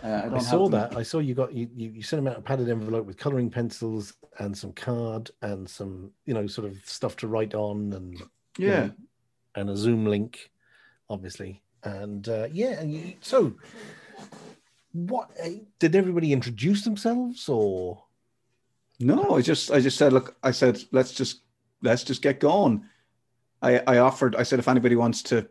[0.04, 0.98] uh, I, I, don't have saw them- that.
[0.98, 3.50] I saw you got you, you you sent them out a padded envelope with coloring
[3.50, 8.20] pencils and some card and some you know sort of stuff to write on and
[8.58, 8.92] you yeah know,
[9.56, 10.52] and a Zoom link,
[11.10, 11.62] obviously.
[11.84, 13.54] And uh, yeah, and you, so
[14.92, 18.04] what uh, did everybody introduce themselves or
[19.00, 21.42] No, I just I just said, look, I said, let's just
[21.82, 22.86] let's just get going.
[23.62, 25.48] I I offered, I said, if anybody wants to,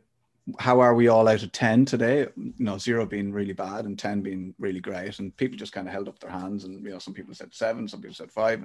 [0.59, 2.27] how are we all out of ten today?
[2.37, 5.87] You know, zero being really bad and ten being really great, and people just kind
[5.87, 8.31] of held up their hands, and you know, some people said seven, some people said
[8.31, 8.65] five.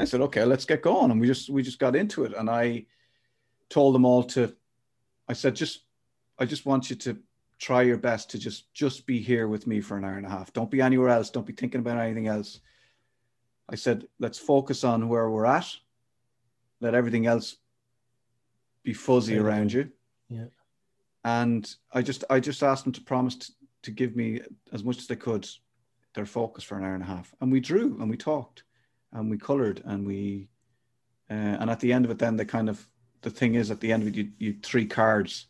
[0.00, 2.48] I said, okay, let's get going, and we just we just got into it, and
[2.48, 2.86] I
[3.68, 4.54] told them all to,
[5.28, 5.80] I said, just
[6.38, 7.18] I just want you to
[7.58, 10.30] try your best to just just be here with me for an hour and a
[10.30, 10.52] half.
[10.52, 11.30] Don't be anywhere else.
[11.30, 12.60] Don't be thinking about anything else.
[13.68, 15.66] I said, let's focus on where we're at.
[16.80, 17.56] Let everything else
[18.82, 19.90] be fuzzy around you.
[20.28, 20.46] Yeah.
[21.24, 23.52] And I just I just asked them to promise
[23.82, 24.40] to, give me
[24.72, 25.48] as much as they could
[26.14, 27.34] their focus for an hour and a half.
[27.40, 28.62] And we drew and we talked
[29.12, 30.48] and we colored and we
[31.30, 32.86] uh, and at the end of it, then they kind of
[33.22, 35.46] the thing is at the end of it, you you three cards,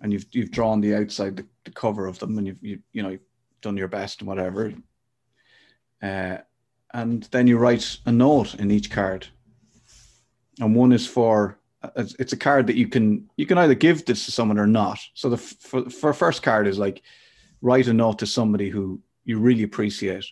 [0.00, 3.02] and you've you've drawn the outside the, the cover of them, and you've you you
[3.02, 3.20] know you've
[3.62, 4.72] done your best and whatever.
[6.02, 6.38] Uh,
[6.92, 9.28] and then you write a note in each card,
[10.58, 11.58] and one is for
[11.96, 14.98] it's a card that you can you can either give this to someone or not.
[15.14, 17.02] So the for, for first card is like
[17.60, 20.24] write a note to somebody who you really appreciate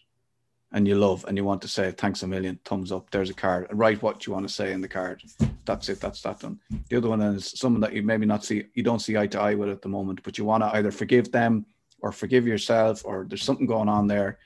[0.72, 3.34] and you love and you want to say thanks a million thumbs up there's a
[3.34, 3.66] card.
[3.72, 5.22] Write what you want to say in the card.
[5.64, 6.60] That's it that's that done.
[6.88, 9.40] The other one is someone that you maybe not see you don't see eye to
[9.40, 11.66] eye with at the moment but you want to either forgive them
[12.00, 14.38] or forgive yourself or there's something going on there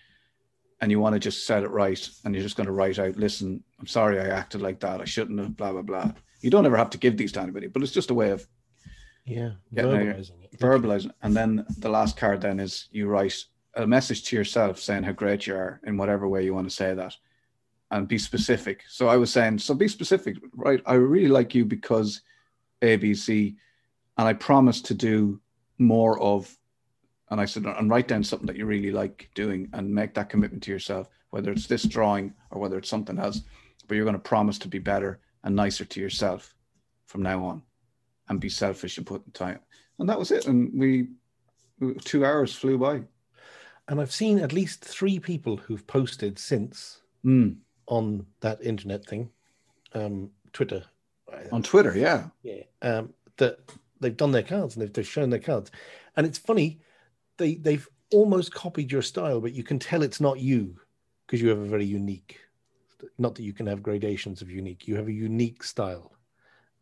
[0.80, 3.16] and you want to just set it right and you're just going to write out
[3.16, 5.00] listen i'm sorry i acted like that.
[5.00, 6.12] I shouldn't have blah blah blah
[6.45, 8.47] you don't ever have to give these to anybody but it's just a way of
[9.24, 10.59] Yeah, verbalizing it.
[10.59, 13.36] verbalizing and then the last card then is you write
[13.74, 16.74] a message to yourself saying how great you are in whatever way you want to
[16.82, 17.14] say that.
[17.90, 18.78] And be specific.
[18.88, 20.36] So i was saying so be specific
[20.66, 20.82] right?
[20.86, 22.20] I really like you because
[22.82, 23.28] abc
[24.18, 25.40] and i promise to do
[25.78, 26.40] more of
[27.30, 30.28] and i said and write down something that you really like doing and make that
[30.28, 33.38] commitment to yourself whether it's this drawing or whether it's something else
[33.86, 36.55] but you're going to promise to be better and nicer to yourself
[37.07, 37.62] from now on
[38.28, 39.61] and be selfish and put in time
[39.99, 41.09] and that was it and we
[42.05, 43.01] two hours flew by
[43.88, 47.57] And I've seen at least three people who've posted since Mm.
[47.86, 49.30] on that internet thing,
[49.95, 50.84] um, Twitter.
[51.53, 52.62] on twitter yeah Yeah.
[52.82, 53.59] Um, that
[54.01, 55.70] they've done their cards and they've, they've shown their cards.
[56.16, 56.80] And it's funny,
[57.38, 60.78] they they've almost copied your style, but you can tell it's not you
[61.26, 62.38] because you have a very unique.
[63.18, 64.86] Not that you can have gradations of unique.
[64.88, 66.12] You have a unique style.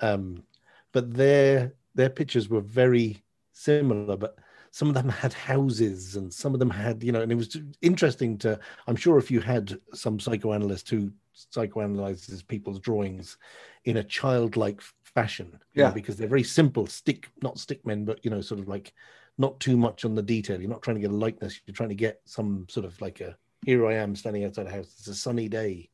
[0.00, 0.44] Um,
[0.92, 4.38] but their their pictures were very similar, but
[4.70, 7.56] some of them had houses and some of them had, you know, and it was
[7.82, 8.58] interesting to.
[8.86, 13.36] I'm sure if you had some psychoanalyst who psychoanalyzes people's drawings
[13.84, 15.94] in a childlike fashion, you know, Yeah.
[15.94, 18.92] because they're very simple, stick not stick men, but you know, sort of like
[19.38, 20.60] not too much on the detail.
[20.60, 21.60] You're not trying to get a likeness.
[21.66, 24.70] You're trying to get some sort of like a here I am standing outside a
[24.70, 24.94] house.
[24.98, 25.88] It's a sunny day.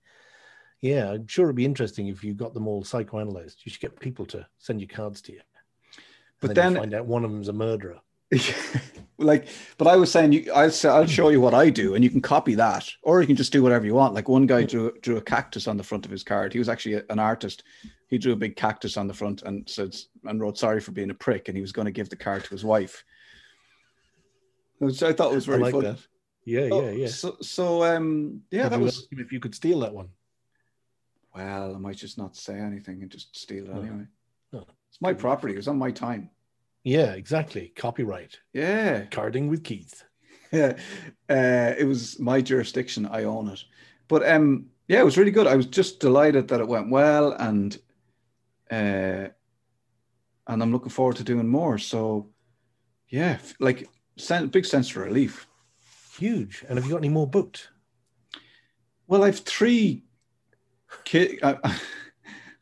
[0.80, 3.56] Yeah, I'm sure it'd be interesting if you got them all psychoanalyzed.
[3.64, 5.40] You should get people to send you cards to you.
[6.40, 7.98] But then, then- find out one of them's a murderer.
[9.16, 9.48] like
[9.78, 12.20] but i was saying you i'll, I'll show you what i do and you can
[12.20, 15.16] copy that or you can just do whatever you want like one guy drew drew
[15.16, 17.64] a cactus on the front of his card he was actually a- an artist
[18.08, 21.08] he drew a big cactus on the front and said and wrote sorry for being
[21.08, 23.02] a prick and he was going to give the card to his wife
[24.78, 25.98] which i thought was I very like fun that.
[26.44, 27.06] Yeah, So- yeah, yeah.
[27.08, 30.10] so so um yeah Have that was if you could steal that one.
[31.34, 33.80] Well i might just not say anything and just steal it No.
[33.80, 34.06] anyway
[34.52, 34.66] No.
[34.88, 36.30] it's my property It's on my time
[36.84, 37.72] Yeah, exactly.
[37.76, 38.38] Copyright.
[38.52, 40.04] yeah Carding with Keith.
[40.52, 40.72] yeah,
[41.28, 43.04] uh, it was my jurisdiction.
[43.06, 43.62] I own it.
[44.08, 45.46] But um, yeah, it was really good.
[45.46, 47.76] I was just delighted that it went well, and
[48.70, 49.28] uh,
[50.46, 51.76] and I'm looking forward to doing more.
[51.76, 52.30] So
[53.10, 55.46] yeah, like sen- big sense of relief.
[56.18, 56.64] Huge.
[56.68, 57.68] And have you got any more booked?
[59.06, 60.04] Well, I've three
[61.04, 61.38] kid.
[61.42, 61.56] I,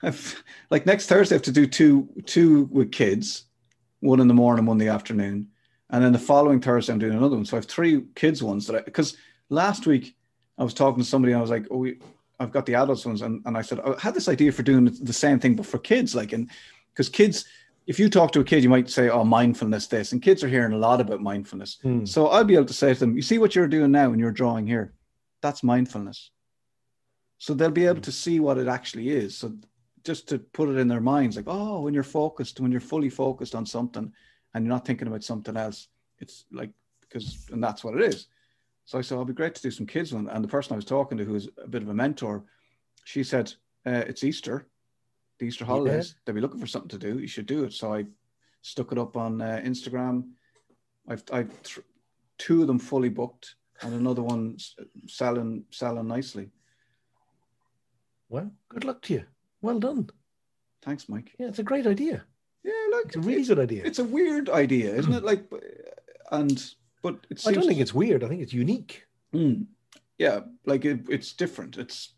[0.03, 1.35] I've like next Thursday.
[1.35, 3.45] I have to do two two with kids,
[4.01, 5.49] one in the morning, one in the afternoon,
[5.91, 7.45] and then the following Thursday I'm doing another one.
[7.45, 9.17] So I have three kids ones that I because
[9.49, 10.17] last week
[10.59, 11.99] I was talking to somebody and I was like, oh, we,
[12.41, 14.85] I've got the adults ones, and, and I said I had this idea for doing
[14.85, 16.51] the same thing but for kids, like and
[16.93, 17.45] because kids.
[17.87, 20.49] If you talk to a kid, you might say, "Oh, mindfulness, this," and kids are
[20.49, 21.79] hearing a lot about mindfulness.
[21.83, 22.05] Hmm.
[22.05, 24.19] So I'll be able to say to them, "You see what you're doing now, and
[24.19, 24.93] you're drawing here.
[25.41, 26.33] That's mindfulness."
[27.39, 29.37] So they'll be able to see what it actually is.
[29.37, 29.53] So
[30.05, 33.11] just to put it in their minds, like, oh, when you're focused, when you're fully
[33.11, 34.13] focused on something,
[34.55, 36.71] and you're not thinking about something else, it's like
[37.01, 38.29] because, and that's what it is.
[38.85, 40.77] So I said, I'll be great to do some kids one." And the person I
[40.77, 42.45] was talking to, who was a bit of a mentor,
[43.05, 43.53] she said,
[43.85, 44.67] uh, "It's Easter,
[45.39, 46.15] the Easter holidays.
[46.25, 47.19] They'll be looking for something to do.
[47.19, 48.07] You should do it." So I
[48.63, 50.31] stuck it up on uh, Instagram.
[51.09, 51.85] I've I've th-
[52.39, 54.57] two of them fully booked, and another one
[55.07, 56.51] selling selling nicely.
[58.29, 59.25] Well, good luck to you.
[59.63, 60.11] Well done.
[60.83, 61.33] Thanks, Mike.
[61.39, 62.25] Yeah, it's a great idea.
[62.65, 63.85] Yeah, look, It's a really good idea.
[63.85, 65.23] It's a weird idea, isn't it?
[65.25, 65.45] Like,
[66.33, 66.65] and
[67.03, 68.25] but it I don't think it's weird.
[68.25, 69.05] I think it's unique.
[69.33, 69.67] Mm.
[70.19, 71.77] Yeah, like it, it's different.
[71.79, 72.15] It's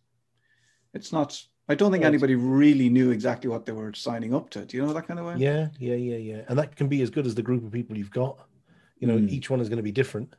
[0.94, 1.40] it's not.
[1.68, 4.64] I don't think Well, anybody really knew exactly what they were signing up to.
[4.64, 5.34] Do you know that kind of way?
[5.36, 6.40] Yeah, yeah, yeah, yeah.
[6.48, 8.38] And that can be as good as the group of people you've got.
[8.98, 9.28] You know, Mm.
[9.28, 10.34] each one is going to be different.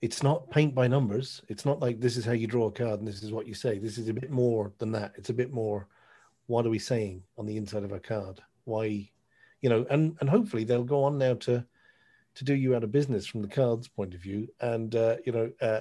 [0.00, 1.42] It's not paint by numbers.
[1.48, 3.54] It's not like this is how you draw a card and this is what you
[3.54, 3.78] say.
[3.78, 5.12] This is a bit more than that.
[5.16, 5.88] It's a bit more
[6.46, 8.40] what are we saying on the inside of a card?
[8.64, 9.10] Why,
[9.60, 11.64] you know, and and hopefully they'll go on now to
[12.34, 14.48] to do you out of business from the cards point of view.
[14.60, 15.80] And uh, you know, uh,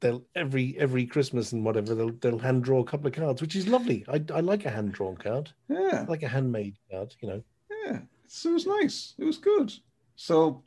[0.00, 3.56] they'll every every Christmas and whatever they'll they'll hand draw a couple of cards, which
[3.56, 4.04] is lovely.
[4.08, 5.50] I I like a hand drawn card.
[5.68, 6.04] Yeah.
[6.06, 7.14] I like a handmade card.
[7.20, 7.42] You know.
[7.84, 9.14] Yeah, so it was nice.
[9.18, 9.72] It was good.
[10.16, 10.62] So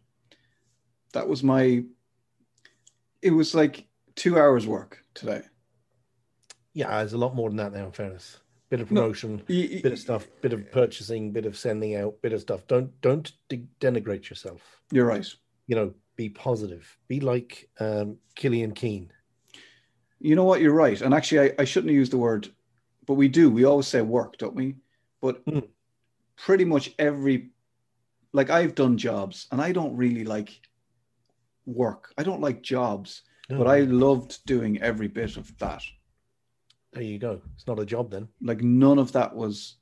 [1.13, 1.83] that was my.
[3.22, 5.41] It was like two hours work today.
[6.74, 7.86] Yeah, there's a lot more than that now.
[7.86, 11.57] In fairness, bit of promotion, y- y- bit of stuff, bit of purchasing, bit of
[11.57, 12.65] sending out, bit of stuff.
[12.67, 14.61] Don't don't de- denigrate yourself.
[14.91, 15.28] You're right.
[15.67, 16.97] You know, be positive.
[17.07, 19.11] Be like um, Killian Keane.
[20.19, 20.61] You know what?
[20.61, 20.99] You're right.
[21.01, 22.47] And actually, I, I shouldn't use the word,
[23.05, 23.49] but we do.
[23.49, 24.76] We always say work, don't we?
[25.22, 25.59] But Hmm.
[26.38, 27.49] pretty much every,
[28.34, 30.59] like I've done jobs, and I don't really like
[31.66, 32.14] work.
[32.18, 35.84] I don't like jobs, but I loved doing every bit of that.
[36.93, 37.41] There you go.
[37.55, 38.28] It's not a job then.
[38.41, 39.76] like none of that was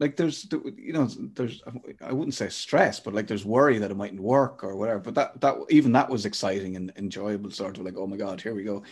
[0.00, 1.62] like there's you know there's
[2.02, 5.14] i wouldn't say stress but like there's worry that it mightn't work or whatever but
[5.14, 8.54] that that even that was exciting and enjoyable sort of like oh my god here
[8.54, 8.82] we go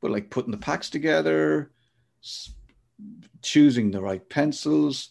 [0.00, 1.70] but like putting the packs together
[3.42, 5.10] choosing the right pencils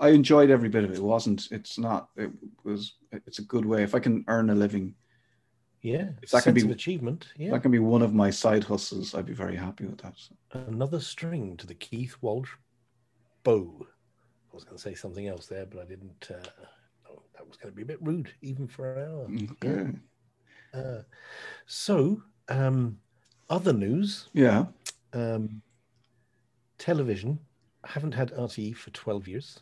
[0.00, 2.30] i enjoyed every bit of it it wasn't it's not it
[2.64, 2.94] was
[3.26, 4.94] it's a good way if i can earn a living
[5.82, 7.26] Yeah, If that can be- achievement.
[7.36, 10.16] Yeah, that can be one of my side hustles i'd be very happy with that
[10.68, 12.52] another string to the Keith Walsh
[13.42, 13.86] bow.
[14.50, 16.30] I was going to say something else there, but I didn't.
[16.30, 16.48] Uh,
[17.10, 19.26] oh, that was going to be a bit rude, even for an hour.
[19.52, 19.90] okay
[20.72, 21.02] Uh,
[21.66, 22.98] so, um,
[23.50, 24.66] other news: yeah
[25.12, 25.60] um,
[26.78, 27.38] television.
[27.86, 29.60] Haven't had RTE for twelve years.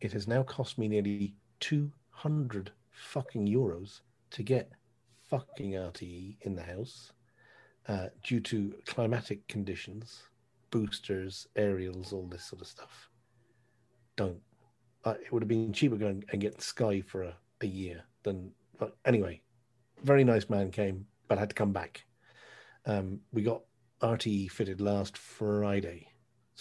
[0.00, 4.70] It has now cost me nearly two hundred fucking euros to get
[5.30, 7.12] fucking RTE in the house
[7.88, 10.22] uh, due to climatic conditions,
[10.70, 13.08] boosters, aerials, all this sort of stuff.
[14.16, 14.40] Don't.
[15.04, 18.52] Uh, it would have been cheaper going and get Sky for a, a year than.
[18.78, 19.40] But anyway,
[20.02, 22.04] very nice man came, but had to come back.
[22.86, 23.62] Um, we got
[24.00, 26.08] RTE fitted last Friday,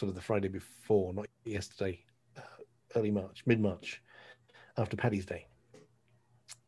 [0.02, 2.04] sort of the Friday before, not yesterday,
[2.36, 2.64] uh,
[2.96, 4.02] early March, mid March,
[4.76, 5.46] after Paddy's Day.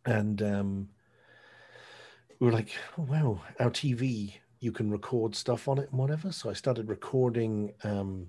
[0.05, 0.89] And um,
[2.39, 2.69] we were like,
[2.99, 6.31] oh, wow, our TV, you can record stuff on it and whatever.
[6.31, 8.27] So I started recording um,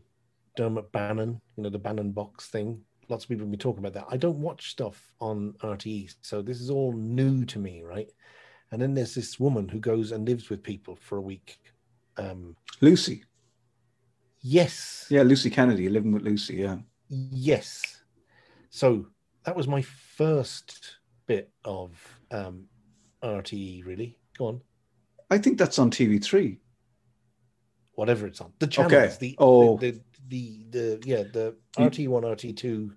[0.57, 2.81] Dermot Bannon, you know, the Bannon box thing.
[3.11, 4.07] Lots of people have been talking about that.
[4.11, 6.15] I don't watch stuff on RTE.
[6.23, 8.11] So this is all new to me, right?
[8.73, 11.59] And then there's this woman who goes and lives with people for a week.
[12.17, 13.25] Um, lucy
[14.45, 15.07] yes.
[15.11, 16.57] Yeah, Lucy Kennedy, living with Lucy.
[16.57, 16.77] Yeah.
[17.09, 17.83] Yes.
[18.71, 19.07] So
[19.45, 21.91] that was my first bit of
[22.31, 22.67] um,
[23.23, 24.19] RTE, really.
[24.39, 24.61] Go on.
[25.31, 26.59] I think that's on TV3.
[27.95, 28.53] Whatever it's on.
[28.59, 28.93] The channels.
[28.93, 29.17] Okay.
[29.19, 29.79] The, Oh.
[29.79, 32.91] the, the, the, yeah, the RT1, RT2.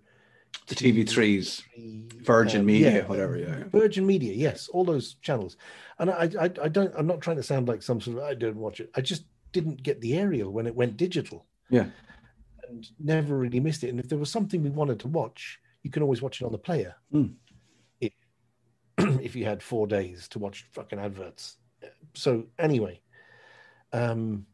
[0.68, 3.38] The TV3s, TV3, Virgin um, Media, yeah, whatever.
[3.38, 3.64] Yeah.
[3.72, 5.56] Virgin Media, yes, all those channels.
[6.00, 8.34] And I, I, I don't, I'm not trying to sound like some sort of, I
[8.34, 8.90] don't watch it.
[8.96, 9.26] I just
[9.58, 11.46] didn't get the aerial when it went digital.
[11.70, 11.88] Yeah.
[12.68, 13.90] And never really missed it.
[13.90, 16.52] And if there was something we wanted to watch, you can always watch it on
[16.52, 16.96] the player.
[17.12, 17.28] Hmm.
[18.02, 18.14] If,
[18.98, 21.58] if you had four days to watch fucking adverts.
[22.14, 23.02] So anyway,
[23.94, 24.46] um,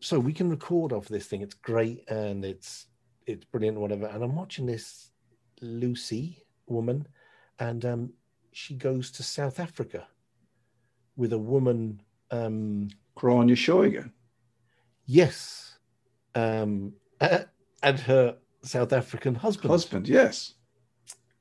[0.00, 1.42] so we can record off this thing.
[1.42, 2.86] It's great and it's
[3.26, 4.06] it's brilliant, whatever.
[4.06, 5.10] And I'm watching this
[5.60, 7.06] Lucy woman,
[7.58, 8.12] and um,
[8.52, 10.08] she goes to South Africa
[11.16, 12.00] with a woman.
[12.30, 14.10] Um, Gráinne Seoige.
[15.14, 15.76] Yes,
[16.36, 19.70] um, and her South African husband.
[19.72, 20.54] Husband, yes.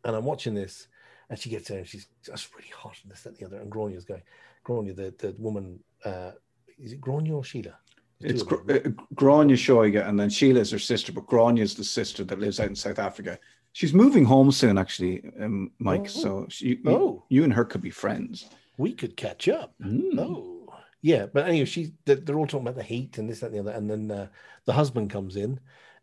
[0.03, 0.87] And I'm watching this,
[1.29, 3.57] and she gets there, and she's that's really hot, and this, that, and the other.
[3.61, 4.23] And Gráinne's going,
[4.65, 6.31] Gráinne, the the woman, uh,
[6.79, 7.77] is it Gráinne or Sheila?
[8.21, 8.79] It's of Gr- uh,
[9.13, 12.69] Gráinne Seoige, and then Sheila's her sister, but Gráinne is the sister that lives out
[12.69, 13.37] in South Africa.
[13.73, 16.05] She's moving home soon, actually, um, Mike.
[16.05, 16.21] Oh.
[16.23, 17.23] So she, you, Oh.
[17.29, 18.49] you and her could be friends.
[18.77, 19.75] we could catch up.
[19.83, 20.17] Mm.
[20.17, 20.58] Oh,
[21.01, 21.25] yeah.
[21.25, 23.71] But anyway, she they're, all talking about the heat and this, that, and the other.
[23.71, 24.27] And then uh,
[24.65, 25.59] the husband comes in,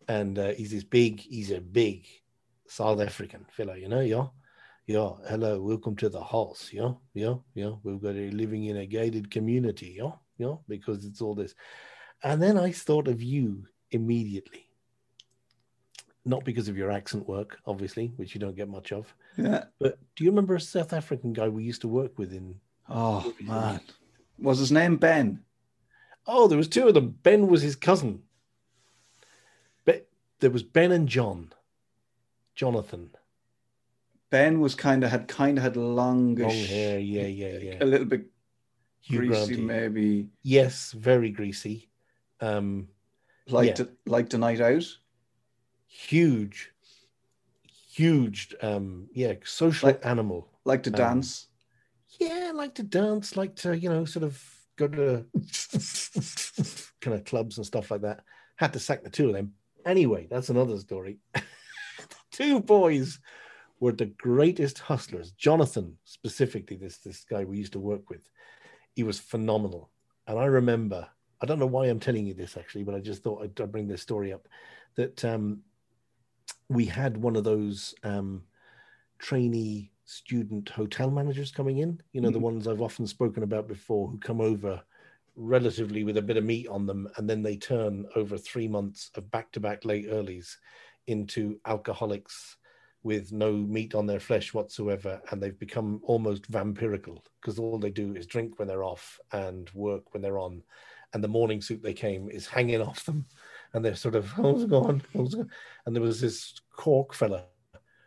[0.09, 2.07] and uh, he's this big, he's a big
[2.69, 4.27] South African fellow, you know, yeah,
[4.87, 5.11] yeah.
[5.29, 7.73] Hello, welcome to the house, yeah, yeah, yeah.
[7.83, 11.55] We've got a living in a gated community, yeah, yeah, because it's all this.
[12.23, 14.63] And then I thought of you immediately.
[16.25, 19.15] Not because of your accent work, obviously, which you don't get much of.
[19.37, 19.65] Yeah.
[19.79, 22.57] But do you remember a South African guy we used to work with in
[22.89, 23.81] Oh man,
[24.39, 25.43] was his name Ben?
[26.26, 27.16] Oh, there was two of them.
[27.22, 28.22] Ben was his cousin.
[29.84, 30.09] But
[30.41, 31.53] there was Ben and John.
[32.55, 33.11] Jonathan.
[34.30, 37.76] Ben was kind of had kind of had longish Long hair, yeah, yeah, yeah.
[37.80, 38.24] a little bit
[39.03, 40.28] Hugh greasy, maybe.
[40.43, 41.89] Yes, very greasy.
[42.41, 42.89] Um,
[43.49, 43.84] Liked Yeah.
[44.07, 44.84] liked a night out.
[45.89, 46.72] huge,
[47.93, 50.49] huge, um, yeah, social Like- animal.
[50.64, 51.47] Like to Um, dance.
[52.19, 54.43] Yeah, like to dance, like to, you know, sort of
[54.77, 55.25] go to
[57.01, 58.21] kind of clubs and stuff like that.
[58.57, 59.53] Had to sack the two of them.
[59.85, 61.19] Anyway, that's another story.
[62.33, 63.19] two boys
[63.81, 65.33] were the greatest hustlers.
[65.33, 68.29] Jonathan, specifically, this this guy we used to work with,
[68.95, 69.91] he was phenomenal.
[70.27, 71.09] And I remember,
[71.41, 73.73] I don't know why I'm telling you this actually, but I just thought I'd, I'd
[73.73, 74.49] bring this story up.
[74.97, 75.61] That um,
[76.69, 78.43] we had one of those um,
[79.19, 82.01] trainee student hotel managers coming in.
[82.13, 82.45] You know, the mm-hmm.
[82.45, 84.81] ones I've often spoken about before, who come over
[85.35, 89.11] relatively with a bit of meat on them, and then they turn over three months
[89.17, 90.55] of back-to-back late earlies
[91.07, 92.57] into alcoholics
[93.03, 97.91] with no meat on their flesh whatsoever, and they've become almost vampirical because all they
[97.91, 100.63] do is drink when they're off and work when they're on,
[101.13, 103.27] and the morning suit they came is hanging off them,
[103.75, 105.03] and they're sort of how's it going?
[105.15, 105.35] How's?
[105.35, 107.45] And there was this Cork fella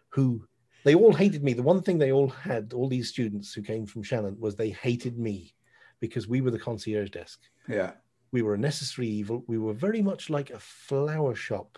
[0.10, 0.47] who
[0.84, 1.53] they all hated me.
[1.53, 4.69] The one thing they all had, all these students who came from Shannon, was they
[4.69, 5.53] hated me
[5.99, 7.39] because we were the concierge desk.
[7.67, 7.91] Yeah.
[8.32, 9.43] We were a necessary evil.
[9.47, 11.77] We were very much like a flower shop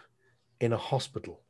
[0.60, 1.42] in a hospital.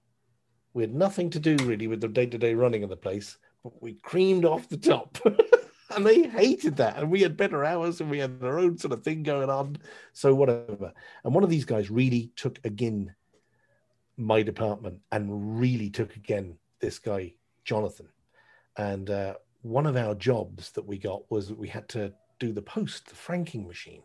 [0.74, 3.38] We had nothing to do really with the day to day running of the place,
[3.64, 5.18] but we creamed off the top.
[5.96, 6.98] and they hated that.
[6.98, 9.78] And we had better hours and we had our own sort of thing going on.
[10.14, 10.94] So, whatever.
[11.24, 13.14] And one of these guys really took again
[14.18, 17.34] my department and really took again this guy,
[17.64, 18.08] Jonathan.
[18.78, 22.52] And uh, one of our jobs that we got was that we had to do
[22.52, 24.04] the post, the franking machine.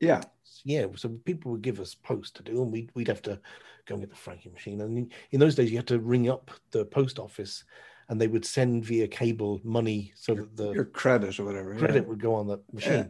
[0.00, 0.22] Yeah.
[0.64, 3.40] Yeah, so people would give us post to do, and we'd, we'd have to
[3.86, 4.80] go and get the franking machine.
[4.80, 7.64] And in, in those days, you had to ring up the post office,
[8.08, 11.74] and they would send via cable money so that the Your credit or whatever.
[11.74, 12.08] credit yeah.
[12.08, 12.92] would go on the machine.
[12.92, 13.06] Yeah.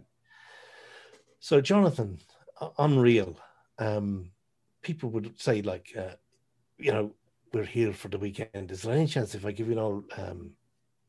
[1.41, 2.19] So Jonathan,
[2.61, 3.39] u- unreal.
[3.79, 4.31] Um,
[4.83, 6.15] people would say like, uh,
[6.79, 7.15] you know,
[7.55, 8.71] we're here for the weekend.
[8.71, 10.51] Is there any chance if I give you old um,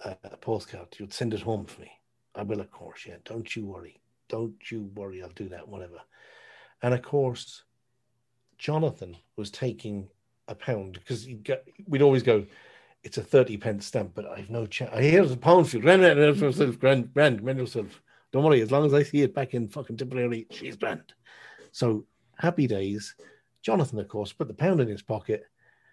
[0.02, 1.92] a, postcard, you'd send it home for me?
[2.36, 3.06] I will, of course.
[3.08, 4.00] Yeah, don't you worry.
[4.30, 5.24] Don't you worry.
[5.24, 5.68] I'll do that.
[5.68, 6.00] Whatever.
[6.84, 7.64] And of course,
[8.58, 10.08] Jonathan was taking
[10.48, 11.28] a pound because
[11.88, 12.46] we'd always go.
[13.04, 14.92] It's a thirty pence stamp, but I've no chance.
[14.98, 15.84] Here's a pound for you.
[15.84, 18.02] Grand, grand, yourself, grand, grand, grand yourself.
[18.32, 18.62] Don't worry.
[18.62, 21.14] As long as I see it back in fucking Tipperary, she's grand.
[21.72, 22.06] So
[22.38, 23.16] happy days.
[23.62, 25.46] Jonathan, of course, put the pound in his pocket.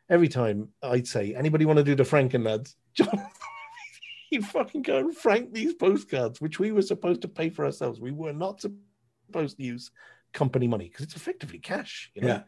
[0.09, 2.77] Every time I'd say, anybody want to do the Franken lads?
[2.95, 3.27] Jonathan,
[4.31, 8.01] he'd fucking go and frank these postcards, which we were supposed to pay for ourselves.
[8.01, 9.91] We were not supposed to use
[10.33, 12.11] company money because it's effectively cash.
[12.15, 12.29] You know?
[12.29, 12.43] Yeah.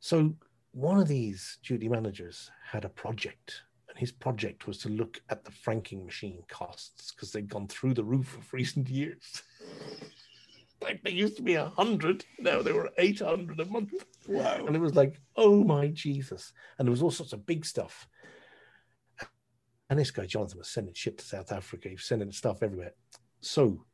[0.00, 0.34] So
[0.72, 5.44] one of these duty managers had a project, and his project was to look at
[5.44, 9.42] the franking machine costs because they'd gone through the roof of recent years.
[10.82, 13.92] Like they used to be a hundred, now they were eight hundred a month.
[14.26, 14.66] Wow.
[14.66, 16.52] And it was like, oh my Jesus.
[16.78, 18.06] And there was all sorts of big stuff.
[19.90, 21.88] And this guy, Jonathan, was sending shit to South Africa.
[21.88, 22.92] He was sending stuff everywhere.
[23.40, 23.84] So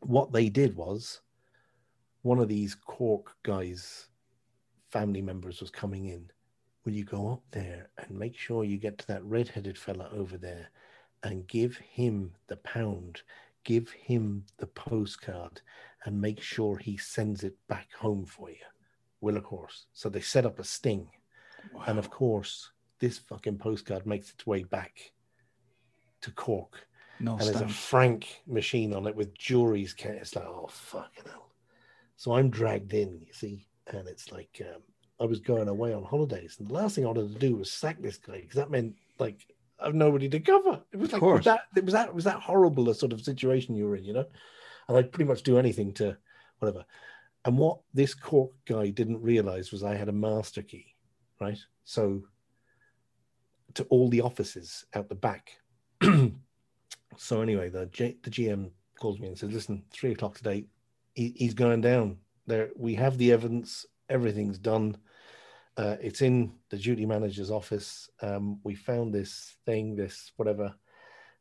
[0.00, 1.20] what they did was
[2.22, 4.08] one of these Cork guys,
[4.90, 6.30] family members, was coming in.
[6.84, 10.38] Will you go up there and make sure you get to that red-headed fella over
[10.38, 10.70] there
[11.22, 13.22] and give him the pound,
[13.64, 15.60] give him the postcard,
[16.04, 18.56] and make sure he sends it back home for you?
[19.20, 19.86] Will, of course.
[19.92, 21.08] So they set up a sting.
[21.86, 25.12] And of course, this fucking postcard makes its way back
[26.22, 26.86] to Cork.
[27.20, 29.94] No and there's a frank machine on it with juries.
[29.96, 31.52] It's like, oh, fucking hell.
[32.16, 34.82] So I'm dragged in, you see, and it's like um,
[35.20, 36.56] I was going away on holidays.
[36.58, 38.94] And the last thing I wanted to do was sack this guy because that meant
[39.18, 39.46] like
[39.82, 40.82] I've nobody to cover.
[40.92, 41.44] It was like course.
[41.44, 44.04] that it was that it was that horrible a sort of situation you were in,
[44.04, 44.26] you know?
[44.88, 46.16] And I'd pretty much do anything to
[46.58, 46.84] whatever.
[47.44, 50.94] And what this Cork guy didn't realize was I had a master key,
[51.40, 51.58] right?
[51.84, 52.22] So
[53.74, 55.52] to all the offices out the back.
[57.16, 58.70] so anyway, the G, the GM
[59.00, 60.66] calls me and says, "Listen, three o'clock today,
[61.14, 62.18] he, he's going down.
[62.46, 63.86] There, we have the evidence.
[64.08, 64.96] Everything's done.
[65.76, 68.10] Uh, it's in the duty manager's office.
[68.20, 70.74] Um, we found this thing, this whatever,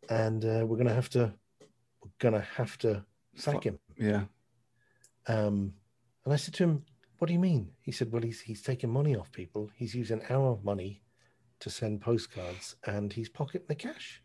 [0.09, 1.33] and uh, we're gonna have to,
[2.01, 3.03] we're gonna have to
[3.35, 4.23] sack him." Yeah.
[5.27, 5.73] Um,
[6.23, 6.85] and I said to him,
[7.17, 9.69] "What do you mean?" He said, "Well, he's he's taking money off people.
[9.75, 11.01] He's using our money
[11.59, 14.23] to send postcards, and he's pocketing the cash.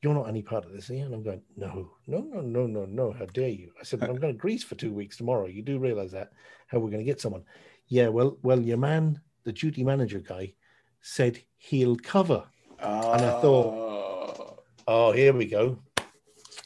[0.00, 2.66] You're not any part of this, are you?" And I'm going, "No, no, no, no,
[2.66, 3.12] no, no.
[3.12, 5.46] How dare you?" I said, "I'm going to Greece for two weeks tomorrow.
[5.46, 6.30] You do realize that?
[6.68, 7.44] How we're going to get someone?"
[7.88, 10.54] Yeah, well, well, your man, the duty manager guy,
[11.00, 12.44] said he'll cover,
[12.80, 15.78] and I thought, "Oh, here we go,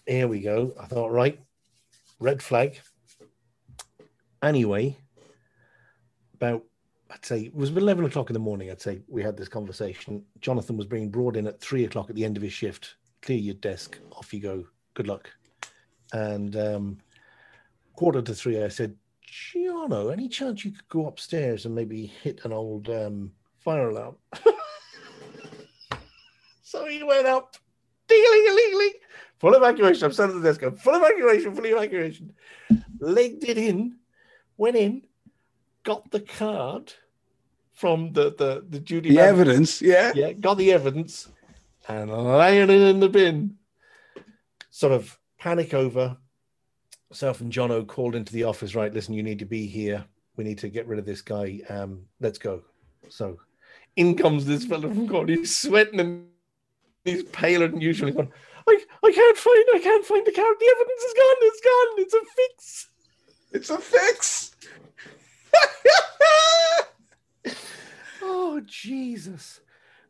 [0.07, 1.41] here we go." I thought, right,
[2.21, 2.79] red flag.
[4.43, 4.97] Anyway,
[6.35, 6.65] about
[7.11, 8.71] I'd say it was 11 o'clock in the morning.
[8.71, 10.25] I'd say we had this conversation.
[10.41, 13.39] Jonathan was being brought in at three o'clock at the end of his shift clear
[13.39, 14.65] your desk, off you go.
[14.95, 15.31] Good luck.
[16.13, 16.99] And um,
[17.95, 18.97] quarter to three, I said,
[19.29, 24.17] Jono, any chance you could go upstairs and maybe hit an old um, fire alarm?
[26.63, 27.57] so he went up,
[28.09, 28.93] ding-a-ling-a-ling-a-ling,
[29.39, 30.05] full evacuation.
[30.05, 32.33] I'm standing at the desk, going, full evacuation, full evacuation.
[33.01, 33.97] Legged it in,
[34.57, 35.03] went in,
[35.83, 36.93] got the card
[37.73, 40.13] from the the, the duty The evidence, yeah.
[40.15, 41.29] yeah, got the evidence
[41.89, 43.57] and laying it in the bin.
[44.71, 46.17] Sort of panic over.
[47.13, 48.93] Self and Jono called into the office, right?
[48.93, 50.05] Listen, you need to be here.
[50.37, 51.61] We need to get rid of this guy.
[51.69, 52.63] Um, let's go.
[53.09, 53.39] So
[53.97, 55.29] in comes this fellow from God.
[55.29, 56.27] He's sweating and
[57.05, 58.09] he's paler than usual.
[58.09, 58.33] He's going,
[58.69, 60.57] I, I can't find I can't find the card.
[60.61, 61.37] The evidence is gone.
[61.41, 61.99] It's gone.
[61.99, 62.91] It's a fix.
[63.53, 64.55] It's a fix.
[68.31, 69.61] Oh, Jesus.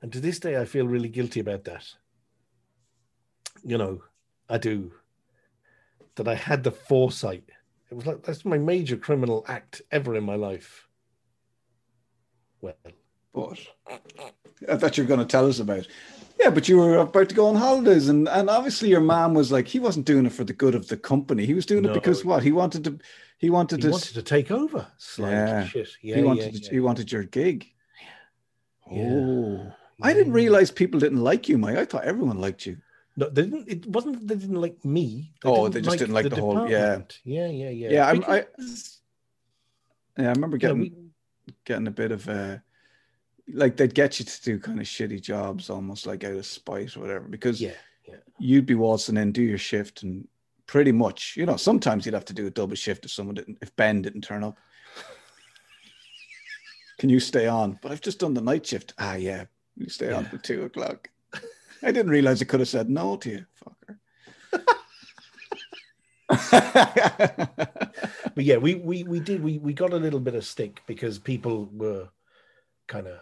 [0.02, 1.84] And to this day, I feel really guilty about that.
[3.62, 4.02] You know,
[4.48, 4.92] I do.
[6.18, 7.44] That I had the foresight.
[7.90, 10.88] It was like, that's my major criminal act ever in my life.
[12.60, 12.74] Well,
[13.32, 13.58] But
[14.68, 15.86] I thought you were going to tell us about.
[16.40, 19.52] Yeah, but you were about to go on holidays, and and obviously your man was
[19.52, 21.46] like he wasn't doing it for the good of the company.
[21.46, 22.98] He was doing it because what he wanted to.
[23.38, 23.90] He wanted he to.
[23.90, 24.88] wanted to take over.
[25.18, 25.66] Yeah.
[25.66, 25.88] shit.
[26.02, 26.64] Yeah, he yeah, wanted.
[26.64, 26.70] yeah.
[26.70, 27.66] He wanted your gig.
[28.90, 29.04] Yeah.
[29.06, 31.76] Oh, I didn't realize people didn't like you, Mike.
[31.76, 32.78] I thought everyone liked you.
[33.18, 33.68] No, they didn't.
[33.68, 35.32] It wasn't that they didn't like me.
[35.44, 37.00] Oh, they just didn't like the whole- yeah.
[37.24, 37.90] yeah, yeah, yeah.
[37.90, 38.46] Yeah, I'm- I-
[40.16, 40.94] Yeah, I remember getting we-
[41.64, 42.58] getting a bit of uh
[43.52, 46.96] like they'd get you to do kind of shitty jobs almost like out of spite
[46.96, 47.72] or whatever because yeah,
[48.06, 48.16] yeah.
[48.38, 50.28] you'd be waltzing in, do your shift, and
[50.66, 53.58] pretty much, you know, sometimes you'd have to do a double shift if someone didn't,
[53.62, 54.58] if Ben didn't turn up.
[56.98, 57.78] Can you stay on?
[57.82, 58.92] But I've just done the night shift.
[58.98, 59.46] Ah, yeah,
[59.76, 60.30] you stay on Yeah.
[60.30, 61.08] till two o'clock.
[61.82, 63.98] I didn't realize I could have said no to you, fucker.
[68.34, 71.18] but yeah, we we we did we we got a little bit of stick because
[71.18, 72.08] people were
[72.86, 73.20] kind of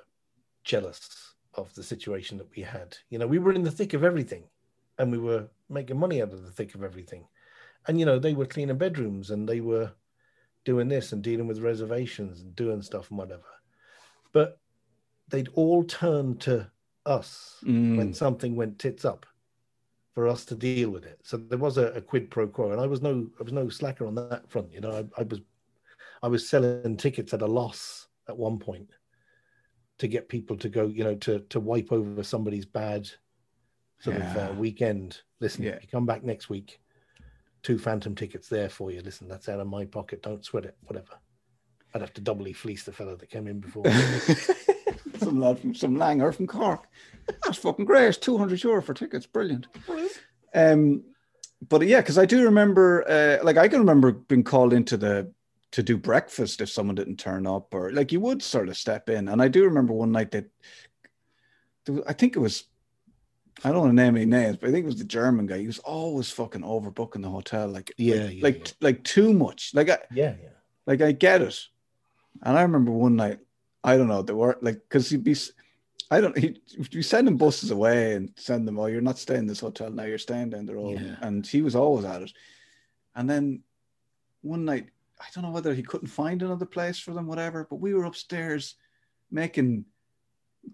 [0.65, 2.97] jealous of the situation that we had.
[3.11, 4.45] You know, we were in the thick of everything,
[4.99, 7.27] and we were making money out of the thick of everything.
[7.87, 9.93] And you know, they were cleaning bedrooms and they were
[10.65, 13.45] doing this and dealing with reservations and doing stuff and whatever.
[14.33, 14.59] But
[15.29, 16.71] they'd all turned to
[17.07, 17.97] us Mm.
[17.97, 19.25] when something went tits up
[20.15, 21.21] for us to deal with it.
[21.23, 23.69] So there was a, a quid pro quo, and I was no I was no
[23.69, 24.73] slacker on that front.
[24.73, 25.41] You know, I, I was
[26.23, 28.89] I was selling tickets at a loss at one point
[29.99, 33.09] to get people to go, you know, to to wipe over somebody's bad
[34.01, 35.21] sort of uh, weekend.
[35.41, 35.73] Listen, Yeah.
[35.73, 36.81] if you come back next week,
[37.63, 39.01] two phantom tickets there for you.
[39.03, 40.23] Listen, that's out of my pocket.
[40.23, 40.77] Don't sweat it.
[40.83, 41.13] Whatever.
[41.95, 43.85] I'd have to doubly fleece the fellow that came in before.
[45.21, 46.87] some lad from some Langer from Cork.
[47.45, 48.21] That's fucking great.
[48.21, 49.27] Two hundred euro for tickets.
[49.27, 49.67] Brilliant.
[50.55, 51.03] Um,
[51.69, 55.33] but yeah, because I do remember, uh, like I can remember being called into the
[55.73, 59.09] to do breakfast if someone didn't turn up, or like you would sort of step
[59.09, 59.29] in.
[59.29, 60.51] And I do remember one night that
[62.07, 62.65] I think it was.
[63.65, 65.59] I don't want to name any names, but I think it was the German guy.
[65.59, 68.73] He was always fucking overbooking the hotel, like Yeah, like yeah, like, yeah.
[68.83, 69.73] like too much.
[69.75, 70.51] Like I, yeah, yeah.
[70.87, 71.59] like I get it.
[72.43, 73.39] And I remember one night,
[73.87, 75.37] I don't know, there were like because he'd be,
[76.11, 76.61] I don't, he
[76.91, 79.91] you send him buses away and send them, oh, you're not staying in this hotel
[79.91, 81.01] now, you're staying down the road.
[81.01, 81.15] Yeah.
[81.23, 82.33] And he was always at it.
[83.15, 83.63] And then
[84.43, 84.89] one night,
[85.21, 88.05] I don't know whether he couldn't find another place for them, whatever, but we were
[88.05, 88.75] upstairs
[89.31, 89.85] making,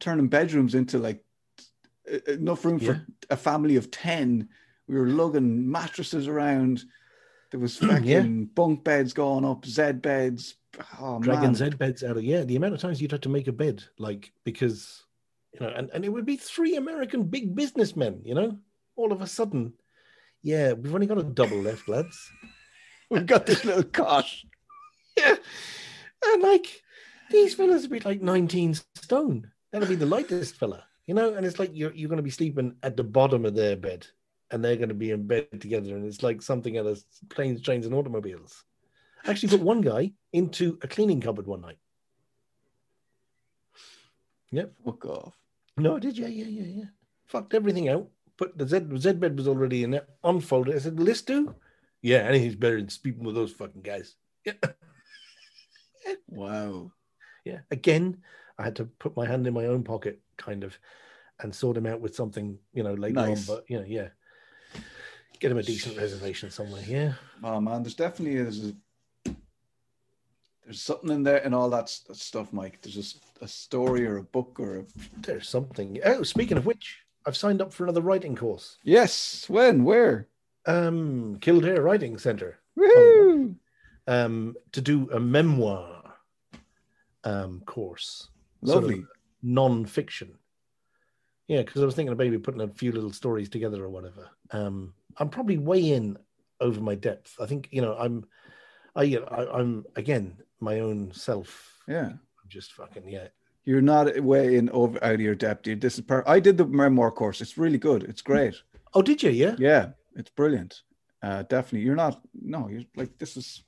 [0.00, 1.24] turning bedrooms into like
[2.26, 2.94] enough room Yeah.
[2.94, 4.48] for a family of 10.
[4.88, 6.82] We were lugging mattresses around.
[7.50, 8.22] There was fucking Yeah.
[8.54, 10.56] bunk beds going up, Z beds.
[11.00, 11.54] Oh, man.
[11.54, 12.44] Z beds out of yeah.
[12.44, 15.04] The amount of times you'd have to make a bed, like because
[15.52, 18.56] you know, and, and it would be three American big businessmen, you know,
[18.96, 19.74] all of a sudden,
[20.42, 22.30] yeah, we've only got a double left, lads.
[23.10, 24.26] We've got this little cot.
[25.18, 25.34] Yeah,
[26.24, 26.82] and like
[27.30, 29.50] these fellas would be like 19 stone.
[29.70, 32.30] That'll be the lightest fella, you know, and it's like you're you're going to be
[32.30, 34.06] sleeping at the bottom of their bed,
[34.50, 37.60] and they're going to be in bed together, and it's like something out of planes,
[37.60, 38.64] trains, and automobiles.
[39.26, 41.78] Actually put one guy into a cleaning cupboard one night.
[44.50, 44.72] Yep.
[44.84, 45.34] Fuck off.
[45.76, 46.18] No, I did.
[46.18, 46.84] Yeah, yeah, yeah, yeah.
[47.26, 48.08] Fucked everything out.
[48.36, 50.06] Put the Z Z bed was already in there.
[50.24, 50.74] Unfolded.
[50.74, 51.54] I said, "Will this do?"
[52.02, 54.16] Yeah, anything's better than sleeping with those fucking guys.
[54.44, 54.54] Yeah,
[56.28, 56.90] Wow.
[57.44, 57.60] yeah.
[57.70, 58.18] Again,
[58.58, 60.76] I had to put my hand in my own pocket, kind of,
[61.40, 63.48] and sort him out with something, you know, later Nice.
[63.48, 63.56] on.
[63.56, 64.08] But you know, yeah,
[65.38, 66.82] get him a decent reservation somewhere.
[66.86, 68.74] Yeah, Oh man, there's definitely is a,
[70.64, 72.80] there's something in there and all that, s- stuff, Mike.
[72.82, 74.84] There's just a story or a book or a
[75.20, 75.98] there's something.
[76.04, 78.78] Oh, speaking of which, I've signed up for another writing course.
[78.82, 79.46] Yes.
[79.48, 79.84] When?
[79.84, 80.28] Where?
[80.66, 82.58] Um, Kildare Writing Centre.
[82.78, 83.54] Woohoo!
[84.06, 85.98] Um, to do a memoir
[87.24, 88.28] um course.
[88.64, 89.04] sort of Lovely.
[89.42, 90.32] non-fiction.
[91.48, 94.30] Yeah, because I was thinking of maybe putting a few little stories together or whatever.
[94.50, 96.16] Um, I'm probably way in
[96.60, 97.36] over my depth.
[97.40, 98.24] I think you know I'm,
[98.96, 101.78] I, you know, I I'm again my own self.
[101.88, 102.06] Yeah.
[102.06, 103.28] I'm just fucking yeah.
[103.64, 105.62] You're not way in over out of your depth.
[105.62, 105.80] dude.
[105.80, 107.40] This is per- I did the memoir course.
[107.40, 108.04] It's really good.
[108.04, 108.54] It's great.
[108.94, 109.30] Oh, did you?
[109.30, 109.54] Yeah.
[109.58, 110.82] Yeah, it's brilliant.
[111.22, 111.80] Uh, definitely.
[111.80, 112.20] You're not.
[112.34, 113.62] No, you're like this is.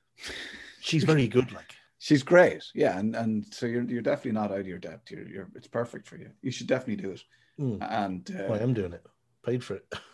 [0.80, 1.52] She's very good.
[1.52, 2.62] Like She's great.
[2.74, 5.10] Yeah, and and so you're you're definitely not out of your depth.
[5.10, 5.48] You're you're.
[5.54, 6.30] It's perfect for you.
[6.42, 7.22] You should definitely do it.
[7.58, 7.78] Mm.
[7.80, 9.06] And uh, I am doing it.
[9.44, 9.86] Paid for it.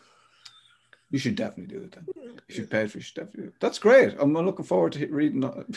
[1.10, 1.92] you should definitely do it.
[1.92, 2.06] Then
[2.48, 2.96] you should pay for.
[2.98, 3.00] it.
[3.00, 3.42] You should definitely.
[3.44, 3.54] Do it.
[3.60, 4.14] That's great.
[4.18, 5.44] I'm looking forward to reading.
[5.44, 5.74] I'm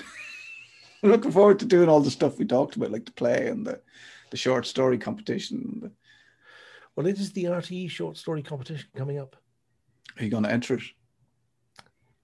[1.04, 3.82] looking forward to doing all the stuff we talked about, like the play and the
[4.32, 5.80] the short story competition.
[5.82, 5.92] the-
[6.96, 9.36] Well, it is the RTE short story competition coming up.
[10.18, 10.84] Are you going to enter it?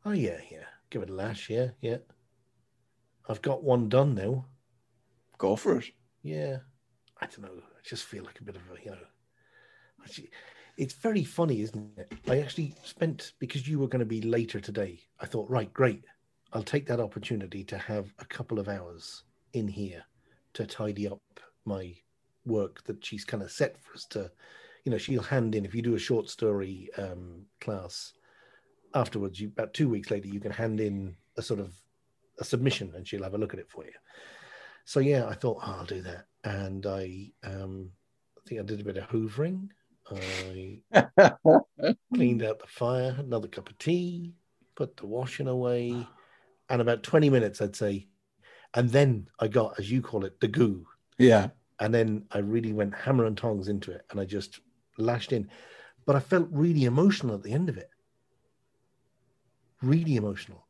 [0.05, 0.63] Oh yeah, yeah.
[0.89, 1.49] Give it a lash.
[1.49, 1.97] Yeah, yeah.
[3.27, 4.45] I've got one done now.
[5.37, 5.85] Go for it.
[6.23, 6.57] Yeah,
[7.21, 7.61] I don't know.
[7.63, 8.97] I just feel like a bit of a, you know,
[10.79, 12.13] it's very funny, isn't it?
[12.27, 14.99] I actually spent because you were going to be later today.
[15.19, 16.03] I thought, right, great.
[16.53, 19.23] I'll take that opportunity to have a couple of hours
[19.53, 20.03] in here
[20.53, 21.21] to tidy up
[21.65, 21.93] my
[22.45, 24.31] work that she's kind of set for us to,
[24.85, 28.13] you know, she'll hand in if you do a short story um, class
[28.95, 29.39] afterwards.
[29.39, 31.73] You about two weeks later, you can hand in a sort of
[32.39, 33.91] a submission, and she'll have a look at it for you
[34.89, 37.91] so yeah, I thought oh, I'll do that, and I um,
[38.35, 39.69] I think I did a bit of hoovering.
[40.11, 40.81] I
[42.13, 44.33] cleaned out the fire, had another cup of tea,
[44.75, 46.07] put the washing away,
[46.69, 48.07] and about twenty minutes, I'd say,
[48.73, 50.85] and then I got, as you call it, the goo,
[51.17, 51.49] Yeah.
[51.79, 54.59] and then I really went hammer and tongs into it, and I just
[54.97, 55.49] lashed in,
[56.05, 57.89] but I felt really emotional at the end of it,
[59.81, 60.65] really emotional.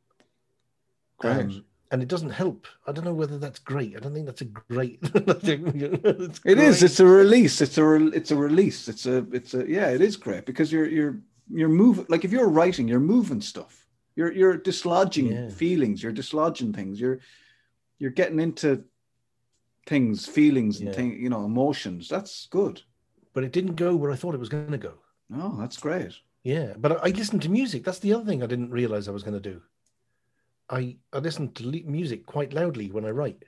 [1.18, 1.38] Great.
[1.38, 2.68] Um, and it doesn't help.
[2.86, 3.96] I don't know whether that's great.
[3.96, 5.00] I don't think that's a great.
[5.04, 6.84] it's It is.
[6.84, 7.62] It's a release.
[7.62, 7.84] It's a.
[7.84, 8.88] Re- it's a release.
[8.88, 9.26] It's a.
[9.32, 9.70] It's a.
[9.70, 11.20] Yeah, it is great because you're you're
[11.52, 12.06] you're moving.
[12.10, 13.88] Like if you're writing, you're moving stuff.
[14.16, 15.50] You're you're dislodging Yeah.
[15.50, 16.04] feelings.
[16.04, 17.00] You're dislodging things.
[17.00, 17.20] You're
[17.98, 18.84] you're getting into
[19.88, 20.96] things, feelings, and Yeah.
[20.96, 21.22] thing.
[21.22, 22.08] You know, emotions.
[22.10, 22.82] That's good.
[23.34, 24.94] but it didn't go where I thought it was going to go.
[25.34, 26.14] Oh, that's great.
[26.44, 27.84] Yeah, but I, I listened to music.
[27.84, 29.62] That's the other thing I didn't realize I was going to do.
[30.70, 33.44] I I listen to music quite loudly when I write.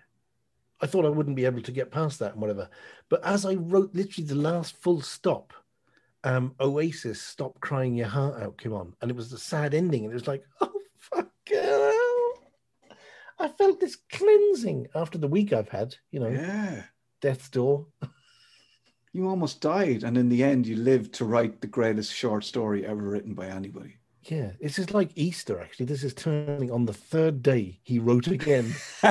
[0.82, 2.68] I thought I wouldn't be able to get past that and whatever.
[3.10, 5.54] But as I wrote literally the last full stop,
[6.24, 10.04] um, Oasis "Stop Crying Your Heart Out" came on, and it was the sad ending,
[10.04, 12.34] and it was like, oh fuck hell.
[13.40, 15.96] I felt this cleansing after the week I've had.
[16.12, 16.84] You know, Yeah.
[17.22, 17.88] death's door.
[19.14, 22.86] You almost died, and in the end, you lived to write the greatest short story
[22.86, 23.98] ever written by anybody.
[24.24, 25.60] Yeah, this is like Easter.
[25.60, 27.80] Actually, this is turning on the third day.
[27.84, 28.74] He wrote again.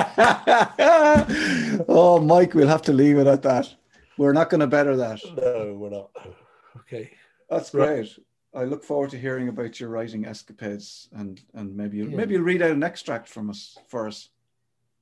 [1.89, 3.73] oh, Mike, we'll have to leave it at that.
[4.17, 5.19] We're not going to better that.
[5.35, 6.11] no, we're not.
[6.77, 7.11] Okay.
[7.49, 7.87] That's Right.
[7.87, 8.19] great.
[8.53, 12.17] I look forward to hearing about your writing escapades, and and maybe you'll, Yeah.
[12.17, 14.29] maybe you'll read out an extract from us for us.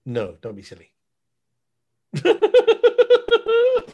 [0.05, 0.91] No, don't be silly.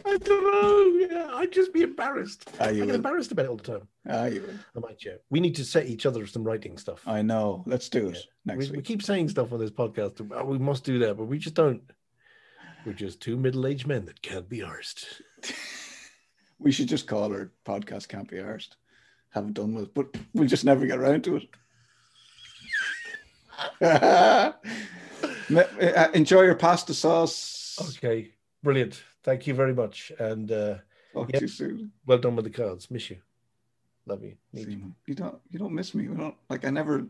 [0.07, 1.07] I don't know.
[1.09, 2.47] Yeah, I'd just be embarrassed.
[2.59, 2.95] Ah, I get will.
[2.95, 3.87] embarrassed about it all the time.
[4.07, 4.53] Ah, you will.
[4.75, 5.13] I might, yeah.
[5.29, 7.01] We need to set each other some writing stuff.
[7.07, 7.63] I know.
[7.65, 8.15] Let's do it
[8.45, 8.53] Yeah.
[8.55, 10.25] next we, we keep saying stuff on this podcast.
[10.33, 11.81] "Oh, we must do that, but we just don't.
[12.85, 15.05] We're just two middle-aged men that can't be arsed.
[16.57, 18.75] We should just call our podcast "Can't Be Arsed."
[19.31, 21.47] Have it done with, but we'll just never get around to it.
[25.53, 27.77] Uh, Enjoy your pasta sauce.
[27.97, 28.31] Okay,
[28.63, 29.03] brilliant.
[29.25, 30.75] Thank you very much, and uh,
[31.13, 31.39] Talk Yep.
[31.39, 31.91] to you soon.
[32.05, 32.91] well done with the cards.
[32.91, 33.17] Miss you.
[34.05, 34.35] Love you.
[34.53, 34.93] Need you.
[35.07, 35.39] You don't.
[35.49, 36.07] You don't miss me.
[36.07, 36.63] We don't like.
[36.63, 37.07] I never.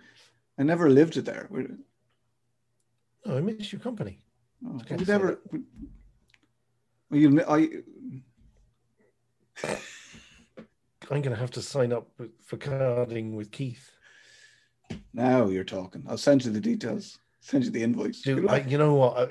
[0.57, 1.47] I never lived there.
[1.51, 1.67] We,
[3.25, 4.19] No, I miss your company.
[4.65, 5.41] oh, we never.
[5.51, 5.59] We,
[7.09, 7.41] well, you.
[7.49, 7.69] I.
[11.11, 12.07] I'm going to have to sign up
[12.45, 13.91] for carding with Keith.
[15.13, 16.05] Now you're talking.
[16.07, 17.19] I'll send you the details.
[17.45, 18.21] Send you the invoice.
[18.21, 19.29] Dude, I, you know what?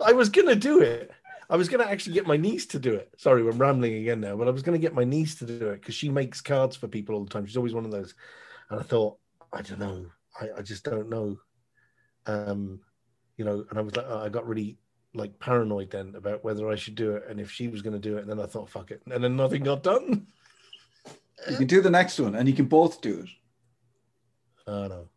[0.00, 1.10] I was going to do it.
[1.50, 3.12] I was going to actually get my niece to do it.
[3.18, 5.68] Sorry, we're rambling again now, but I was going to get my niece to do
[5.68, 7.44] it because she makes cards for people all the time.
[7.44, 8.14] She's always one of those.
[8.70, 9.18] And I thought,
[9.52, 10.06] I don't know.
[10.40, 11.36] I, I just don't know.
[12.24, 12.80] Um,
[13.36, 14.78] you know, and I was like, I got really
[15.12, 18.08] like paranoid then about whether I should do it and if she was going to
[18.08, 18.22] do it.
[18.22, 19.02] And then I thought, fuck it.
[19.10, 20.26] And then nothing got done.
[21.50, 23.28] you can do the next one, and you can both do it.
[24.66, 25.08] Oh, no.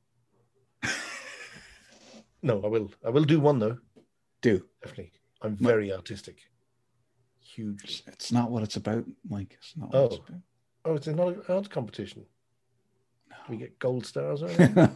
[2.46, 2.92] No, I will.
[3.06, 3.78] I will do one though.
[4.42, 4.64] Do.
[4.82, 5.12] Definitely.
[5.42, 6.38] I'm very artistic.
[7.40, 8.04] Huge.
[8.08, 9.58] It's not what it's about, Mike.
[9.60, 10.24] It's not what it's Oh.
[10.28, 10.42] about.
[10.86, 12.26] Oh, it's not an arts competition.
[13.30, 14.90] Do we get gold stars or anything?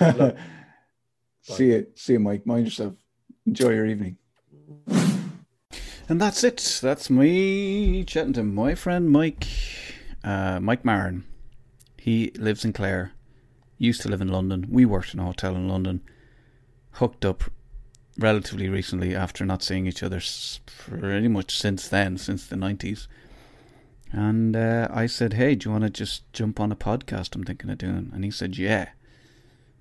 [0.00, 0.36] Look.
[1.42, 2.46] see you, see you, Mike.
[2.46, 2.94] Mind yourself.
[3.46, 4.16] Enjoy your evening.
[6.08, 6.80] And that's it.
[6.82, 9.46] That's me chatting to my friend Mike,
[10.24, 11.24] uh, Mike Marin.
[11.96, 13.12] He lives in Clare.
[13.80, 14.66] Used to live in London.
[14.68, 16.02] We worked in a hotel in London.
[16.92, 17.44] Hooked up
[18.18, 20.20] relatively recently after not seeing each other
[20.66, 23.08] pretty much since then, since the nineties.
[24.12, 27.34] And uh, I said, "Hey, do you want to just jump on a podcast?
[27.34, 28.90] I'm thinking of doing." And he said, "Yeah."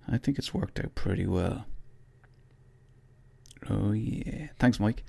[0.08, 1.66] I think it's worked out pretty well.
[3.70, 5.04] Oh yeah, thanks, Mike.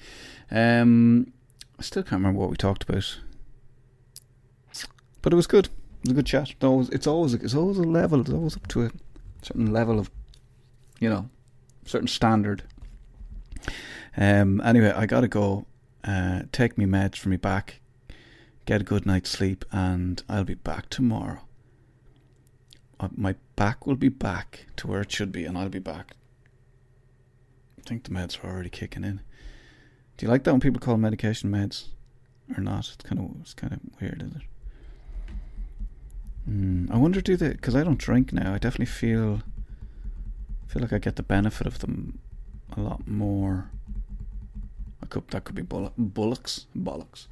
[0.51, 1.33] Um,
[1.79, 3.21] I still can't remember what we talked about,
[5.23, 5.69] but it was good.
[6.01, 6.51] It was a good chat.
[6.51, 8.21] It's always, it's always, it's always a level.
[8.21, 8.91] It's always up to a
[9.43, 10.11] certain level of,
[10.99, 11.29] you know,
[11.85, 12.63] certain standard.
[14.17, 14.61] Um.
[14.63, 15.67] Anyway, I gotta go.
[16.03, 17.81] Uh, take me meds for me back.
[18.65, 21.41] Get a good night's sleep, and I'll be back tomorrow.
[22.99, 26.17] Uh, my back will be back to where it should be, and I'll be back.
[27.79, 29.21] I think the meds are already kicking in.
[30.17, 31.89] Do you like that when people call medication meds,
[32.57, 32.89] or not?
[32.89, 34.50] It's kind of it's kind of weird, isn't it?
[36.49, 37.51] Mm, I wonder do they?
[37.51, 38.55] Because I don't drink now.
[38.55, 39.43] I definitely feel
[40.67, 42.19] feel like I get the benefit of them
[42.77, 43.71] a lot more.
[45.03, 47.27] I could that could be bull- bullocks bollocks.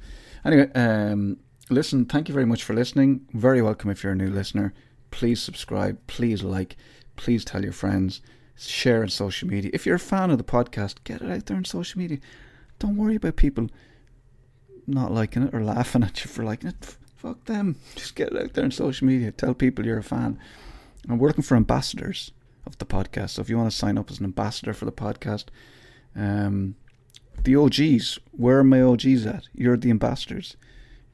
[0.45, 1.37] Anyway, um,
[1.69, 2.05] listen.
[2.05, 3.21] Thank you very much for listening.
[3.33, 4.73] Very welcome if you're a new listener.
[5.11, 5.97] Please subscribe.
[6.07, 6.77] Please like.
[7.15, 8.21] Please tell your friends.
[8.55, 9.71] Share on social media.
[9.73, 12.19] If you're a fan of the podcast, get it out there on social media.
[12.77, 13.69] Don't worry about people
[14.85, 16.97] not liking it or laughing at you for liking it.
[17.19, 17.75] Fuck them.
[17.95, 19.31] Just get it out there on social media.
[19.33, 20.39] Tell people you're a fan.
[21.05, 22.31] We're looking for ambassadors
[22.65, 23.31] of the podcast.
[23.31, 25.45] So if you want to sign up as an ambassador for the podcast,
[26.15, 26.75] um,
[27.43, 29.49] the OGs, where are my OGs at?
[29.53, 30.55] You're the ambassadors.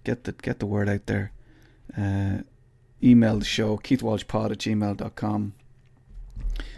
[0.03, 1.31] Get the get the word out there.
[1.97, 2.43] Uh,
[3.03, 5.53] email the show, keithwalshpod at gmail.com.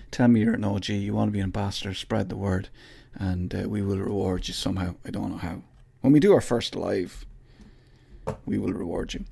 [0.10, 2.70] Tell me you're an OG, you want to be an ambassador, spread the word,
[3.14, 4.96] and uh, we will reward you somehow.
[5.06, 5.64] I don't know how.
[6.00, 7.26] When we do our first live,
[8.46, 9.26] we will reward you.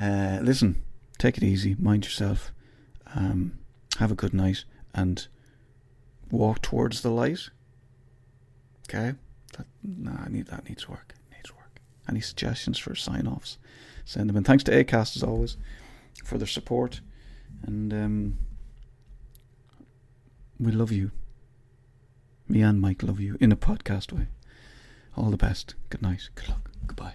[0.00, 0.82] Uh, listen,
[1.18, 2.52] take it easy, mind yourself,
[3.14, 3.58] um,
[3.98, 4.64] have a good night,
[4.94, 5.26] and
[6.30, 7.50] walk towards the light.
[8.88, 9.14] Okay?
[9.56, 9.66] That,
[10.24, 11.14] I need that needs work.
[11.32, 11.80] Needs work.
[12.08, 13.58] Any suggestions for sign offs?
[14.04, 14.44] Send them in.
[14.44, 15.56] Thanks to Acast as always
[16.24, 17.00] for their support.
[17.66, 18.38] And um,
[20.58, 21.12] we love you.
[22.48, 24.28] Me and Mike love you in a podcast way.
[25.16, 25.74] All the best.
[25.88, 26.28] Good night.
[26.34, 26.70] Good luck.
[26.86, 27.14] Goodbye.